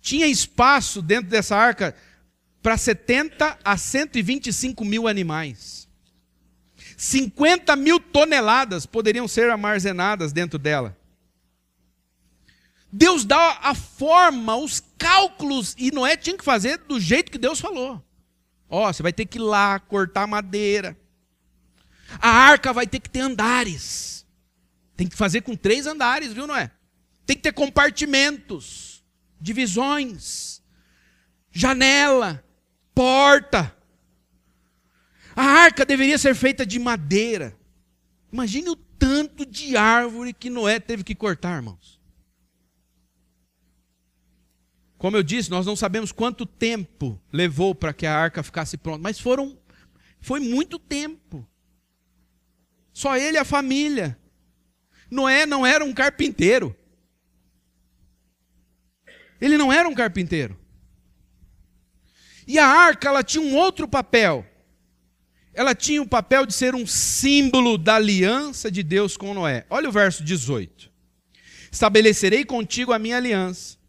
Tinha 0.00 0.26
espaço 0.26 1.02
dentro 1.02 1.30
dessa 1.30 1.56
arca 1.56 1.94
para 2.62 2.76
70 2.76 3.58
a 3.64 3.76
125 3.76 4.84
mil 4.84 5.08
animais. 5.08 5.88
50 6.96 7.74
mil 7.76 7.98
toneladas 7.98 8.84
poderiam 8.84 9.26
ser 9.26 9.50
armazenadas 9.50 10.32
dentro 10.32 10.58
dela. 10.58 10.96
Deus 12.92 13.24
dá 13.24 13.58
a 13.62 13.74
forma, 13.74 14.56
os 14.56 14.82
cálculos, 14.98 15.74
e 15.78 15.90
Noé 15.90 16.16
tinha 16.16 16.36
que 16.36 16.44
fazer 16.44 16.78
do 16.78 16.98
jeito 16.98 17.30
que 17.30 17.38
Deus 17.38 17.60
falou. 17.60 18.04
Ó, 18.70 18.88
oh, 18.88 18.92
você 18.92 19.02
vai 19.02 19.12
ter 19.12 19.26
que 19.26 19.38
ir 19.38 19.42
lá 19.42 19.80
cortar 19.80 20.26
madeira. 20.26 20.96
A 22.20 22.30
arca 22.30 22.72
vai 22.72 22.86
ter 22.86 23.00
que 23.00 23.10
ter 23.10 23.20
andares. 23.20 24.24
Tem 24.96 25.06
que 25.06 25.16
fazer 25.16 25.40
com 25.40 25.56
três 25.56 25.86
andares, 25.86 26.32
viu, 26.32 26.46
Noé? 26.46 26.70
Tem 27.26 27.36
que 27.36 27.42
ter 27.42 27.52
compartimentos 27.52 29.02
divisões, 29.40 30.62
janela, 31.50 32.44
porta. 32.94 33.74
A 35.34 35.42
arca 35.42 35.84
deveria 35.84 36.18
ser 36.18 36.34
feita 36.34 36.66
de 36.66 36.78
madeira. 36.78 37.56
Imagine 38.32 38.70
o 38.70 38.76
tanto 38.76 39.46
de 39.46 39.76
árvore 39.76 40.32
que 40.32 40.50
Noé 40.50 40.78
teve 40.78 41.02
que 41.02 41.14
cortar, 41.14 41.56
irmãos. 41.56 41.99
Como 45.00 45.16
eu 45.16 45.22
disse, 45.22 45.50
nós 45.50 45.64
não 45.64 45.74
sabemos 45.74 46.12
quanto 46.12 46.44
tempo 46.44 47.18
levou 47.32 47.74
para 47.74 47.90
que 47.90 48.04
a 48.04 48.14
arca 48.14 48.42
ficasse 48.42 48.76
pronta, 48.76 49.00
mas 49.02 49.18
foram 49.18 49.58
foi 50.20 50.40
muito 50.40 50.78
tempo. 50.78 51.48
Só 52.92 53.16
ele 53.16 53.38
e 53.38 53.40
a 53.40 53.44
família. 53.44 54.18
Noé 55.10 55.46
não 55.46 55.64
era 55.64 55.82
um 55.82 55.94
carpinteiro. 55.94 56.76
Ele 59.40 59.56
não 59.56 59.72
era 59.72 59.88
um 59.88 59.94
carpinteiro. 59.94 60.54
E 62.46 62.58
a 62.58 62.66
arca, 62.66 63.08
ela 63.08 63.24
tinha 63.24 63.42
um 63.42 63.56
outro 63.56 63.88
papel. 63.88 64.44
Ela 65.54 65.74
tinha 65.74 66.02
o 66.02 66.06
papel 66.06 66.44
de 66.44 66.52
ser 66.52 66.74
um 66.74 66.86
símbolo 66.86 67.78
da 67.78 67.94
aliança 67.94 68.70
de 68.70 68.82
Deus 68.82 69.16
com 69.16 69.32
Noé. 69.32 69.64
Olha 69.70 69.88
o 69.88 69.92
verso 69.92 70.22
18. 70.22 70.92
Estabelecerei 71.72 72.44
contigo 72.44 72.92
a 72.92 72.98
minha 72.98 73.16
aliança. 73.16 73.79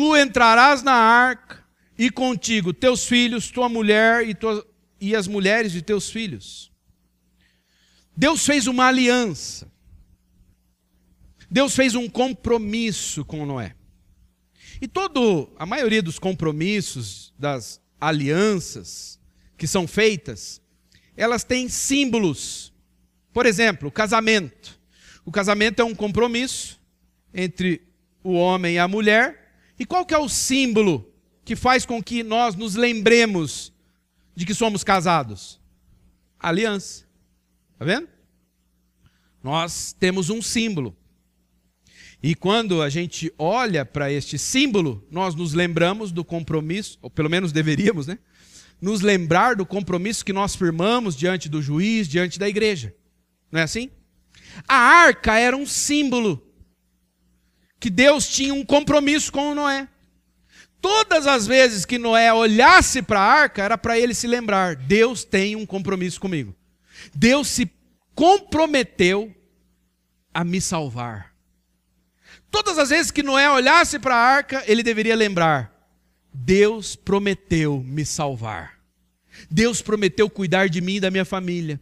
Tu 0.00 0.16
entrarás 0.16 0.82
na 0.82 0.94
arca, 0.94 1.62
e 1.98 2.10
contigo 2.10 2.72
teus 2.72 3.04
filhos, 3.04 3.50
tua 3.50 3.68
mulher 3.68 4.26
e, 4.26 4.34
tua, 4.34 4.66
e 4.98 5.14
as 5.14 5.28
mulheres 5.28 5.72
de 5.72 5.82
teus 5.82 6.08
filhos. 6.08 6.72
Deus 8.16 8.46
fez 8.46 8.66
uma 8.66 8.86
aliança. 8.86 9.70
Deus 11.50 11.76
fez 11.76 11.94
um 11.94 12.08
compromisso 12.08 13.26
com 13.26 13.44
Noé. 13.44 13.76
E 14.80 14.88
todo, 14.88 15.52
a 15.58 15.66
maioria 15.66 16.02
dos 16.02 16.18
compromissos, 16.18 17.34
das 17.38 17.78
alianças 18.00 19.20
que 19.58 19.66
são 19.66 19.86
feitas, 19.86 20.62
elas 21.14 21.44
têm 21.44 21.68
símbolos. 21.68 22.72
Por 23.34 23.44
exemplo, 23.44 23.90
o 23.90 23.92
casamento. 23.92 24.80
O 25.26 25.30
casamento 25.30 25.82
é 25.82 25.84
um 25.84 25.94
compromisso 25.94 26.80
entre 27.34 27.82
o 28.24 28.32
homem 28.32 28.76
e 28.76 28.78
a 28.78 28.88
mulher. 28.88 29.40
E 29.80 29.84
qual 29.84 30.06
que 30.06 30.14
é 30.14 30.18
o 30.18 30.28
símbolo 30.28 31.12
que 31.44 31.56
faz 31.56 31.84
com 31.84 32.00
que 32.00 32.22
nós 32.22 32.54
nos 32.54 32.76
lembremos 32.76 33.72
de 34.36 34.46
que 34.46 34.54
somos 34.54 34.84
casados? 34.84 35.60
aliança. 36.40 37.04
Está 37.72 37.84
vendo? 37.84 38.08
Nós 39.42 39.94
temos 39.98 40.30
um 40.30 40.40
símbolo. 40.40 40.96
E 42.22 42.34
quando 42.34 42.82
a 42.82 42.88
gente 42.88 43.32
olha 43.38 43.84
para 43.84 44.12
este 44.12 44.38
símbolo, 44.38 45.06
nós 45.10 45.34
nos 45.34 45.54
lembramos 45.54 46.12
do 46.12 46.24
compromisso, 46.24 46.98
ou 47.00 47.10
pelo 47.10 47.30
menos 47.30 47.52
deveríamos, 47.52 48.06
né? 48.06 48.18
Nos 48.80 49.00
lembrar 49.00 49.56
do 49.56 49.64
compromisso 49.64 50.24
que 50.24 50.32
nós 50.32 50.54
firmamos 50.54 51.16
diante 51.16 51.48
do 51.48 51.62
juiz, 51.62 52.08
diante 52.08 52.38
da 52.38 52.48
igreja. 52.48 52.94
Não 53.50 53.60
é 53.60 53.62
assim? 53.62 53.90
A 54.66 54.76
arca 54.76 55.38
era 55.38 55.56
um 55.56 55.66
símbolo 55.66 56.49
que 57.80 57.88
Deus 57.88 58.28
tinha 58.28 58.52
um 58.52 58.64
compromisso 58.64 59.32
com 59.32 59.54
Noé. 59.54 59.88
Todas 60.82 61.26
as 61.26 61.46
vezes 61.46 61.84
que 61.86 61.98
Noé 61.98 62.32
olhasse 62.32 63.02
para 63.02 63.20
a 63.20 63.24
arca, 63.24 63.62
era 63.62 63.78
para 63.78 63.98
ele 63.98 64.14
se 64.14 64.26
lembrar: 64.26 64.76
Deus 64.76 65.24
tem 65.24 65.56
um 65.56 65.64
compromisso 65.64 66.20
comigo. 66.20 66.54
Deus 67.14 67.48
se 67.48 67.70
comprometeu 68.14 69.34
a 70.32 70.44
me 70.44 70.60
salvar. 70.60 71.34
Todas 72.50 72.78
as 72.78 72.90
vezes 72.90 73.10
que 73.10 73.22
Noé 73.22 73.50
olhasse 73.50 73.98
para 73.98 74.14
a 74.14 74.18
arca, 74.18 74.62
ele 74.66 74.82
deveria 74.82 75.16
lembrar: 75.16 75.72
Deus 76.32 76.94
prometeu 76.94 77.82
me 77.82 78.04
salvar. 78.04 78.78
Deus 79.50 79.80
prometeu 79.80 80.28
cuidar 80.28 80.68
de 80.68 80.80
mim 80.80 80.96
e 80.96 81.00
da 81.00 81.10
minha 81.10 81.24
família. 81.24 81.80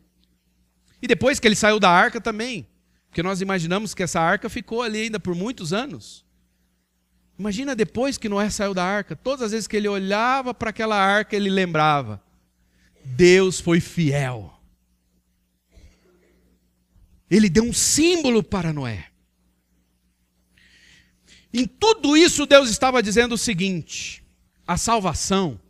E 1.02 1.06
depois 1.06 1.40
que 1.40 1.48
ele 1.48 1.56
saiu 1.56 1.80
da 1.80 1.90
arca 1.90 2.20
também, 2.20 2.68
porque 3.08 3.22
nós 3.22 3.40
imaginamos 3.40 3.94
que 3.94 4.02
essa 4.02 4.20
arca 4.20 4.48
ficou 4.48 4.82
ali 4.82 5.02
ainda 5.02 5.18
por 5.18 5.34
muitos 5.34 5.72
anos. 5.72 6.24
Imagina 7.38 7.74
depois 7.74 8.18
que 8.18 8.28
Noé 8.28 8.50
saiu 8.50 8.74
da 8.74 8.84
arca, 8.84 9.14
todas 9.14 9.42
as 9.42 9.52
vezes 9.52 9.66
que 9.66 9.76
ele 9.76 9.88
olhava 9.88 10.52
para 10.52 10.70
aquela 10.70 10.96
arca, 10.96 11.36
ele 11.36 11.48
lembrava: 11.48 12.22
Deus 13.04 13.60
foi 13.60 13.80
fiel. 13.80 14.52
Ele 17.30 17.48
deu 17.48 17.62
um 17.62 17.72
símbolo 17.72 18.42
para 18.42 18.72
Noé. 18.72 19.06
Em 21.52 21.66
tudo 21.66 22.16
isso, 22.16 22.46
Deus 22.46 22.68
estava 22.70 23.02
dizendo 23.02 23.34
o 23.34 23.38
seguinte: 23.38 24.22
a 24.66 24.76
salvação 24.76 25.60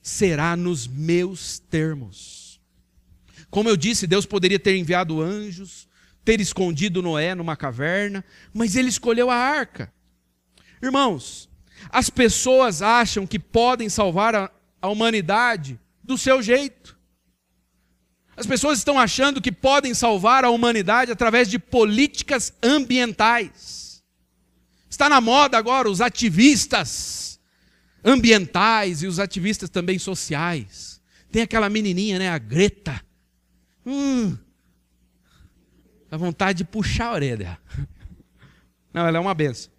será 0.00 0.56
nos 0.56 0.86
meus 0.86 1.58
termos. 1.58 2.60
Como 3.50 3.68
eu 3.68 3.76
disse, 3.76 4.06
Deus 4.06 4.26
poderia 4.26 4.58
ter 4.58 4.76
enviado 4.76 5.20
anjos, 5.20 5.88
ter 6.24 6.40
escondido 6.40 7.02
Noé 7.02 7.34
numa 7.34 7.56
caverna, 7.56 8.24
mas 8.52 8.76
ele 8.76 8.88
escolheu 8.88 9.30
a 9.30 9.36
arca. 9.36 9.92
Irmãos, 10.82 11.48
as 11.90 12.08
pessoas 12.08 12.82
acham 12.82 13.26
que 13.26 13.38
podem 13.38 13.88
salvar 13.88 14.34
a, 14.34 14.50
a 14.80 14.88
humanidade 14.88 15.78
do 16.02 16.16
seu 16.16 16.42
jeito. 16.42 16.98
As 18.36 18.46
pessoas 18.46 18.78
estão 18.78 18.98
achando 18.98 19.40
que 19.40 19.52
podem 19.52 19.94
salvar 19.94 20.44
a 20.44 20.50
humanidade 20.50 21.12
através 21.12 21.48
de 21.48 21.58
políticas 21.58 22.52
ambientais. 22.62 24.02
Está 24.90 25.08
na 25.08 25.20
moda 25.20 25.56
agora 25.56 25.88
os 25.88 26.00
ativistas 26.00 27.38
ambientais 28.04 29.02
e 29.02 29.06
os 29.06 29.18
ativistas 29.18 29.70
também 29.70 29.98
sociais. 29.98 31.00
Tem 31.30 31.42
aquela 31.42 31.68
menininha, 31.68 32.18
né, 32.18 32.28
a 32.28 32.38
Greta. 32.38 33.00
Hum, 33.86 34.36
dá 36.14 36.18
vontade 36.18 36.58
de 36.58 36.64
puxar 36.64 37.06
a 37.06 37.14
orelha. 37.14 37.58
Não, 38.94 39.04
ela 39.04 39.18
é 39.18 39.20
uma 39.20 39.34
benção. 39.34 39.72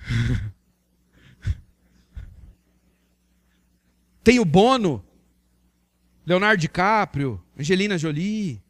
Tem 4.24 4.40
o 4.40 4.46
Bono, 4.46 5.04
Leonardo 6.24 6.58
DiCaprio, 6.58 7.38
Angelina 7.58 7.98
Jolie. 7.98 8.62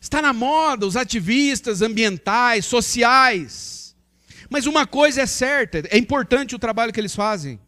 Está 0.00 0.22
na 0.22 0.32
moda 0.32 0.86
os 0.86 0.96
ativistas 0.96 1.82
ambientais, 1.82 2.64
sociais. 2.64 3.94
Mas 4.48 4.64
uma 4.64 4.86
coisa 4.86 5.20
é 5.20 5.26
certa, 5.26 5.82
é 5.90 5.98
importante 5.98 6.54
o 6.54 6.58
trabalho 6.58 6.94
que 6.94 7.00
eles 7.00 7.14
fazem. 7.14 7.60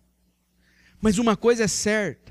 Mas 1.03 1.19
uma 1.19 1.37
coisa 1.37 1.65
é 1.65 1.69
certa: 1.69 2.24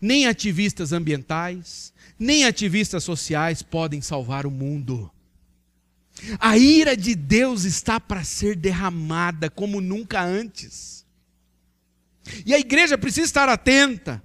nem 0.00 0.26
ativistas 0.26 0.92
ambientais, 0.92 1.92
nem 2.18 2.44
ativistas 2.44 3.04
sociais 3.04 3.62
podem 3.62 4.00
salvar 4.00 4.46
o 4.46 4.50
mundo. 4.50 5.10
A 6.38 6.56
ira 6.56 6.96
de 6.96 7.14
Deus 7.14 7.64
está 7.64 8.00
para 8.00 8.24
ser 8.24 8.56
derramada 8.56 9.48
como 9.48 9.80
nunca 9.80 10.22
antes. 10.22 11.06
E 12.44 12.54
a 12.54 12.58
igreja 12.58 12.98
precisa 12.98 13.26
estar 13.26 13.48
atenta. 13.48 14.22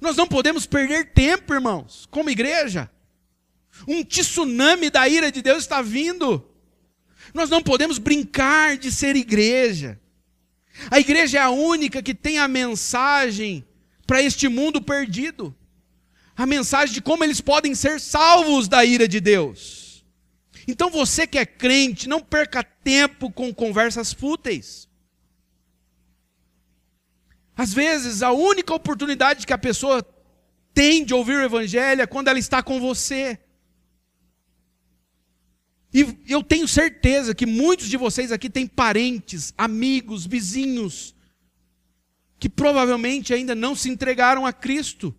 Nós 0.00 0.16
não 0.16 0.26
podemos 0.26 0.66
perder 0.66 1.12
tempo, 1.12 1.54
irmãos, 1.54 2.06
como 2.10 2.30
igreja. 2.30 2.90
Um 3.86 4.02
tsunami 4.02 4.90
da 4.90 5.08
ira 5.08 5.30
de 5.30 5.42
Deus 5.42 5.58
está 5.58 5.82
vindo. 5.82 6.44
Nós 7.34 7.50
não 7.50 7.62
podemos 7.62 7.98
brincar 7.98 8.76
de 8.76 8.90
ser 8.90 9.16
igreja. 9.16 10.00
A 10.90 10.98
igreja 10.98 11.38
é 11.38 11.42
a 11.42 11.50
única 11.50 12.02
que 12.02 12.14
tem 12.14 12.38
a 12.38 12.48
mensagem 12.48 13.66
para 14.06 14.22
este 14.22 14.48
mundo 14.48 14.80
perdido 14.80 15.54
a 16.36 16.44
mensagem 16.44 16.94
de 16.94 17.00
como 17.00 17.24
eles 17.24 17.40
podem 17.40 17.74
ser 17.74 17.98
salvos 17.98 18.68
da 18.68 18.84
ira 18.84 19.08
de 19.08 19.20
Deus. 19.20 20.04
Então 20.68 20.90
você 20.90 21.26
que 21.26 21.38
é 21.38 21.46
crente, 21.46 22.08
não 22.08 22.20
perca 22.20 22.62
tempo 22.62 23.30
com 23.32 23.54
conversas 23.54 24.12
fúteis. 24.12 24.86
Às 27.56 27.72
vezes, 27.72 28.22
a 28.22 28.32
única 28.32 28.74
oportunidade 28.74 29.46
que 29.46 29.52
a 29.52 29.58
pessoa 29.58 30.06
tem 30.74 31.06
de 31.06 31.14
ouvir 31.14 31.36
o 31.36 31.42
Evangelho 31.42 32.02
é 32.02 32.06
quando 32.06 32.28
ela 32.28 32.38
está 32.38 32.62
com 32.62 32.78
você. 32.78 33.38
E 35.94 36.18
eu 36.28 36.42
tenho 36.42 36.68
certeza 36.68 37.34
que 37.34 37.46
muitos 37.46 37.88
de 37.88 37.96
vocês 37.96 38.30
aqui 38.30 38.50
têm 38.50 38.66
parentes, 38.66 39.54
amigos, 39.56 40.26
vizinhos, 40.26 41.15
que 42.38 42.48
provavelmente 42.48 43.32
ainda 43.32 43.54
não 43.54 43.74
se 43.74 43.88
entregaram 43.88 44.44
a 44.44 44.52
Cristo. 44.52 45.14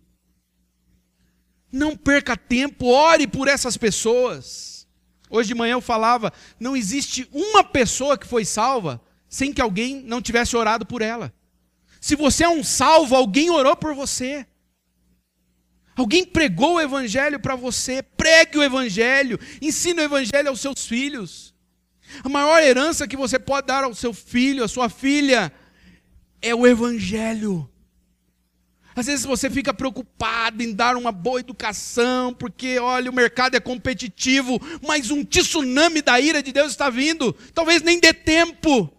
Não 1.70 1.96
perca 1.96 2.36
tempo, 2.36 2.86
ore 2.86 3.26
por 3.26 3.48
essas 3.48 3.76
pessoas. 3.76 4.86
Hoje 5.28 5.48
de 5.48 5.54
manhã 5.54 5.72
eu 5.72 5.80
falava: 5.80 6.32
não 6.58 6.76
existe 6.76 7.28
uma 7.32 7.62
pessoa 7.62 8.16
que 8.16 8.26
foi 8.26 8.44
salva 8.44 9.00
sem 9.28 9.52
que 9.52 9.60
alguém 9.60 10.02
não 10.02 10.22
tivesse 10.22 10.56
orado 10.56 10.86
por 10.86 11.02
ela. 11.02 11.32
Se 12.00 12.14
você 12.14 12.44
é 12.44 12.48
um 12.48 12.64
salvo, 12.64 13.14
alguém 13.14 13.50
orou 13.50 13.76
por 13.76 13.94
você. 13.94 14.46
Alguém 15.96 16.24
pregou 16.24 16.74
o 16.74 16.80
evangelho 16.80 17.40
para 17.40 17.56
você. 17.56 18.02
Pregue 18.02 18.56
o 18.56 18.62
evangelho, 18.62 19.38
ensine 19.60 20.00
o 20.00 20.04
evangelho 20.04 20.48
aos 20.48 20.60
seus 20.60 20.86
filhos. 20.86 21.54
A 22.22 22.28
maior 22.28 22.62
herança 22.62 23.06
que 23.06 23.16
você 23.16 23.38
pode 23.38 23.66
dar 23.66 23.84
ao 23.84 23.94
seu 23.94 24.14
filho, 24.14 24.64
à 24.64 24.68
sua 24.68 24.88
filha, 24.88 25.52
é 26.40 26.54
o 26.54 26.66
evangelho. 26.66 27.68
Às 28.94 29.06
vezes 29.06 29.24
você 29.24 29.48
fica 29.48 29.72
preocupado 29.72 30.60
em 30.60 30.72
dar 30.72 30.96
uma 30.96 31.12
boa 31.12 31.38
educação, 31.38 32.34
porque 32.34 32.80
olha, 32.80 33.10
o 33.10 33.14
mercado 33.14 33.54
é 33.54 33.60
competitivo, 33.60 34.60
mas 34.84 35.12
um 35.12 35.24
tsunami 35.24 36.02
da 36.02 36.20
ira 36.20 36.42
de 36.42 36.52
Deus 36.52 36.72
está 36.72 36.90
vindo. 36.90 37.32
Talvez 37.54 37.80
nem 37.80 38.00
dê 38.00 38.12
tempo 38.12 38.92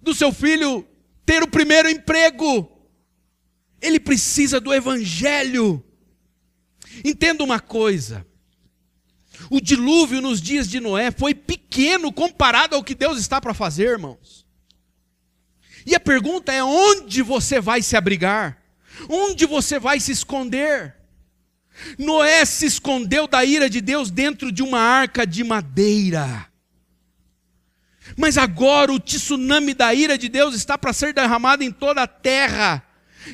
do 0.00 0.14
seu 0.14 0.32
filho 0.32 0.86
ter 1.26 1.42
o 1.42 1.48
primeiro 1.48 1.88
emprego. 1.90 2.66
Ele 3.80 4.00
precisa 4.00 4.58
do 4.58 4.72
evangelho. 4.72 5.84
Entenda 7.04 7.44
uma 7.44 7.60
coisa: 7.60 8.26
o 9.50 9.60
dilúvio 9.60 10.22
nos 10.22 10.40
dias 10.40 10.66
de 10.66 10.80
Noé 10.80 11.10
foi 11.10 11.34
pequeno 11.34 12.10
comparado 12.10 12.74
ao 12.74 12.82
que 12.82 12.94
Deus 12.94 13.18
está 13.18 13.38
para 13.38 13.52
fazer, 13.52 13.90
irmãos. 13.90 14.41
E 15.86 15.94
a 15.94 16.00
pergunta 16.00 16.52
é: 16.52 16.62
onde 16.62 17.22
você 17.22 17.60
vai 17.60 17.82
se 17.82 17.96
abrigar? 17.96 18.58
Onde 19.08 19.46
você 19.46 19.78
vai 19.78 20.00
se 20.00 20.12
esconder? 20.12 20.94
Noé 21.98 22.44
se 22.44 22.66
escondeu 22.66 23.26
da 23.26 23.44
ira 23.44 23.68
de 23.68 23.80
Deus 23.80 24.10
dentro 24.10 24.52
de 24.52 24.62
uma 24.62 24.78
arca 24.78 25.26
de 25.26 25.42
madeira. 25.42 26.46
Mas 28.16 28.36
agora 28.36 28.92
o 28.92 29.00
tsunami 29.00 29.74
da 29.74 29.94
ira 29.94 30.18
de 30.18 30.28
Deus 30.28 30.54
está 30.54 30.76
para 30.76 30.92
ser 30.92 31.14
derramado 31.14 31.62
em 31.62 31.70
toda 31.70 32.02
a 32.02 32.06
terra. 32.06 32.86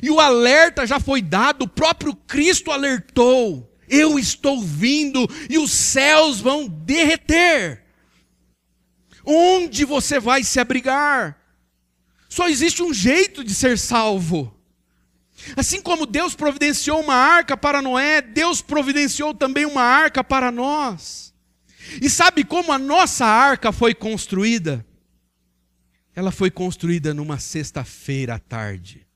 E 0.02 0.10
o 0.10 0.20
alerta 0.20 0.86
já 0.86 1.00
foi 1.00 1.22
dado, 1.22 1.62
o 1.62 1.68
próprio 1.68 2.14
Cristo 2.14 2.70
alertou: 2.70 3.74
Eu 3.88 4.18
estou 4.18 4.62
vindo 4.62 5.28
e 5.48 5.58
os 5.58 5.72
céus 5.72 6.40
vão 6.40 6.68
derreter. 6.68 7.84
Onde 9.24 9.84
você 9.84 10.20
vai 10.20 10.44
se 10.44 10.60
abrigar? 10.60 11.37
Só 12.28 12.48
existe 12.48 12.82
um 12.82 12.92
jeito 12.92 13.42
de 13.42 13.54
ser 13.54 13.78
salvo. 13.78 14.54
Assim 15.56 15.80
como 15.80 16.06
Deus 16.06 16.34
providenciou 16.34 17.00
uma 17.00 17.14
arca 17.14 17.56
para 17.56 17.80
Noé, 17.80 18.20
Deus 18.20 18.60
providenciou 18.60 19.32
também 19.32 19.64
uma 19.64 19.82
arca 19.82 20.22
para 20.22 20.50
nós. 20.50 21.32
E 22.02 22.10
sabe 22.10 22.44
como 22.44 22.72
a 22.72 22.78
nossa 22.78 23.24
arca 23.24 23.72
foi 23.72 23.94
construída? 23.94 24.84
Ela 26.14 26.30
foi 26.30 26.50
construída 26.50 27.14
numa 27.14 27.38
sexta-feira 27.38 28.34
à 28.34 28.38
tarde. 28.38 29.06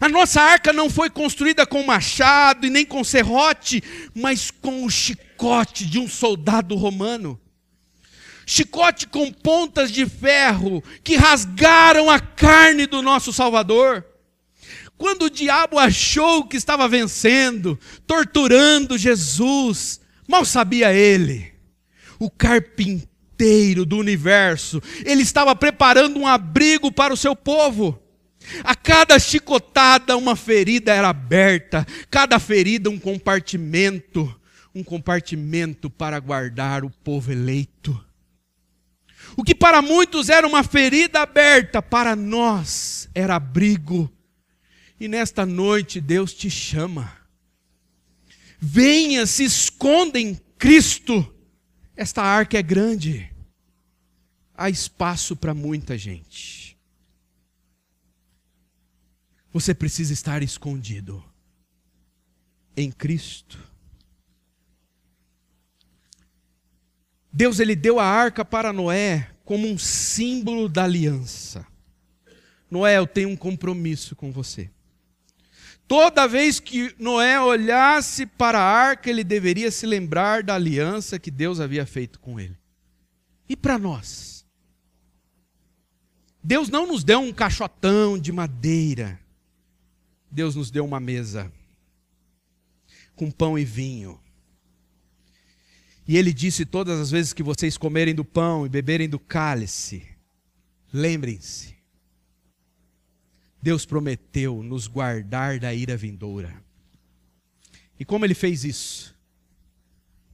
A 0.00 0.08
nossa 0.08 0.40
arca 0.40 0.72
não 0.72 0.88
foi 0.88 1.10
construída 1.10 1.66
com 1.66 1.82
machado 1.82 2.66
e 2.66 2.70
nem 2.70 2.84
com 2.84 3.04
serrote, 3.04 3.82
mas 4.14 4.50
com 4.50 4.84
o 4.84 4.90
chicote 4.90 5.86
de 5.86 5.98
um 5.98 6.08
soldado 6.08 6.74
romano. 6.74 7.40
Chicote 8.50 9.06
com 9.06 9.30
pontas 9.30 9.92
de 9.92 10.06
ferro 10.06 10.82
que 11.04 11.16
rasgaram 11.16 12.08
a 12.08 12.18
carne 12.18 12.86
do 12.86 13.02
nosso 13.02 13.30
Salvador. 13.30 14.02
Quando 14.96 15.26
o 15.26 15.30
diabo 15.30 15.78
achou 15.78 16.46
que 16.46 16.56
estava 16.56 16.88
vencendo, 16.88 17.78
torturando 18.06 18.96
Jesus, 18.96 20.00
mal 20.26 20.46
sabia 20.46 20.94
ele, 20.94 21.52
o 22.18 22.30
carpinteiro 22.30 23.84
do 23.84 23.98
universo, 23.98 24.82
ele 25.04 25.20
estava 25.20 25.54
preparando 25.54 26.18
um 26.18 26.26
abrigo 26.26 26.90
para 26.90 27.12
o 27.12 27.18
seu 27.18 27.36
povo. 27.36 28.02
A 28.64 28.74
cada 28.74 29.18
chicotada, 29.18 30.16
uma 30.16 30.34
ferida 30.34 30.94
era 30.94 31.10
aberta, 31.10 31.86
cada 32.10 32.38
ferida, 32.38 32.88
um 32.88 32.98
compartimento, 32.98 34.34
um 34.74 34.82
compartimento 34.82 35.90
para 35.90 36.18
guardar 36.18 36.82
o 36.82 36.88
povo 36.88 37.30
eleito. 37.30 38.07
O 39.38 39.44
que 39.44 39.54
para 39.54 39.80
muitos 39.80 40.28
era 40.28 40.44
uma 40.44 40.64
ferida 40.64 41.20
aberta, 41.20 41.80
para 41.80 42.16
nós 42.16 43.08
era 43.14 43.36
abrigo 43.36 44.12
e 44.98 45.06
nesta 45.06 45.46
noite 45.46 46.00
Deus 46.00 46.34
te 46.34 46.50
chama. 46.50 47.16
Venha, 48.58 49.24
se 49.26 49.44
esconda 49.44 50.18
em 50.18 50.34
Cristo. 50.58 51.32
Esta 51.94 52.20
arca 52.20 52.58
é 52.58 52.62
grande. 52.62 53.32
Há 54.56 54.68
espaço 54.68 55.36
para 55.36 55.54
muita 55.54 55.96
gente. 55.96 56.76
Você 59.52 59.72
precisa 59.72 60.12
estar 60.12 60.42
escondido 60.42 61.24
em 62.76 62.90
Cristo. 62.90 63.67
Deus 67.32 67.60
ele 67.60 67.76
deu 67.76 67.98
a 67.98 68.04
arca 68.04 68.44
para 68.44 68.72
Noé 68.72 69.30
como 69.44 69.66
um 69.68 69.78
símbolo 69.78 70.68
da 70.68 70.84
aliança. 70.84 71.66
Noé, 72.70 72.98
eu 72.98 73.06
tenho 73.06 73.30
um 73.30 73.36
compromisso 73.36 74.14
com 74.14 74.30
você. 74.30 74.70
Toda 75.86 76.26
vez 76.26 76.60
que 76.60 76.94
Noé 76.98 77.40
olhasse 77.40 78.26
para 78.26 78.58
a 78.58 78.62
arca, 78.62 79.08
ele 79.08 79.24
deveria 79.24 79.70
se 79.70 79.86
lembrar 79.86 80.42
da 80.42 80.54
aliança 80.54 81.18
que 81.18 81.30
Deus 81.30 81.60
havia 81.60 81.86
feito 81.86 82.20
com 82.20 82.38
ele. 82.38 82.58
E 83.48 83.56
para 83.56 83.78
nós? 83.78 84.46
Deus 86.44 86.68
não 86.68 86.86
nos 86.86 87.02
deu 87.02 87.20
um 87.20 87.32
caixotão 87.32 88.18
de 88.18 88.30
madeira. 88.30 89.18
Deus 90.30 90.54
nos 90.54 90.70
deu 90.70 90.84
uma 90.84 91.00
mesa 91.00 91.50
com 93.16 93.30
pão 93.30 93.58
e 93.58 93.64
vinho. 93.64 94.20
E 96.08 96.16
ele 96.16 96.32
disse 96.32 96.64
todas 96.64 96.98
as 96.98 97.10
vezes 97.10 97.34
que 97.34 97.42
vocês 97.42 97.76
comerem 97.76 98.14
do 98.14 98.24
pão 98.24 98.64
e 98.64 98.68
beberem 98.68 99.08
do 99.08 99.18
cálice, 99.18 100.08
lembrem-se 100.90 101.78
Deus 103.60 103.84
prometeu 103.84 104.62
nos 104.62 104.86
guardar 104.86 105.58
da 105.58 105.74
ira 105.74 105.96
vindoura. 105.96 106.62
E 107.98 108.04
como 108.04 108.24
ele 108.24 108.34
fez 108.34 108.64
isso? 108.64 109.16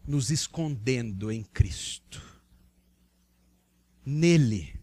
Nos 0.06 0.30
escondendo 0.30 1.32
em 1.32 1.42
Cristo. 1.42 2.22
Nele 4.04 4.78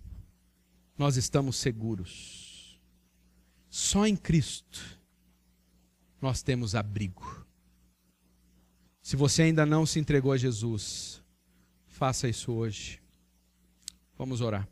nós 0.97 1.15
estamos 1.15 1.55
seguros. 1.55 2.79
Só 3.69 4.07
em 4.07 4.15
Cristo 4.15 4.99
nós 6.19 6.41
temos 6.41 6.73
abrigo. 6.73 7.40
Se 9.12 9.18
você 9.18 9.41
ainda 9.41 9.66
não 9.66 9.86
se 9.86 9.99
entregou 9.99 10.32
a 10.32 10.38
Jesus, 10.38 11.22
faça 11.86 12.30
isso 12.30 12.53
hoje. 12.53 12.97
Vamos 14.18 14.39
orar. 14.39 14.66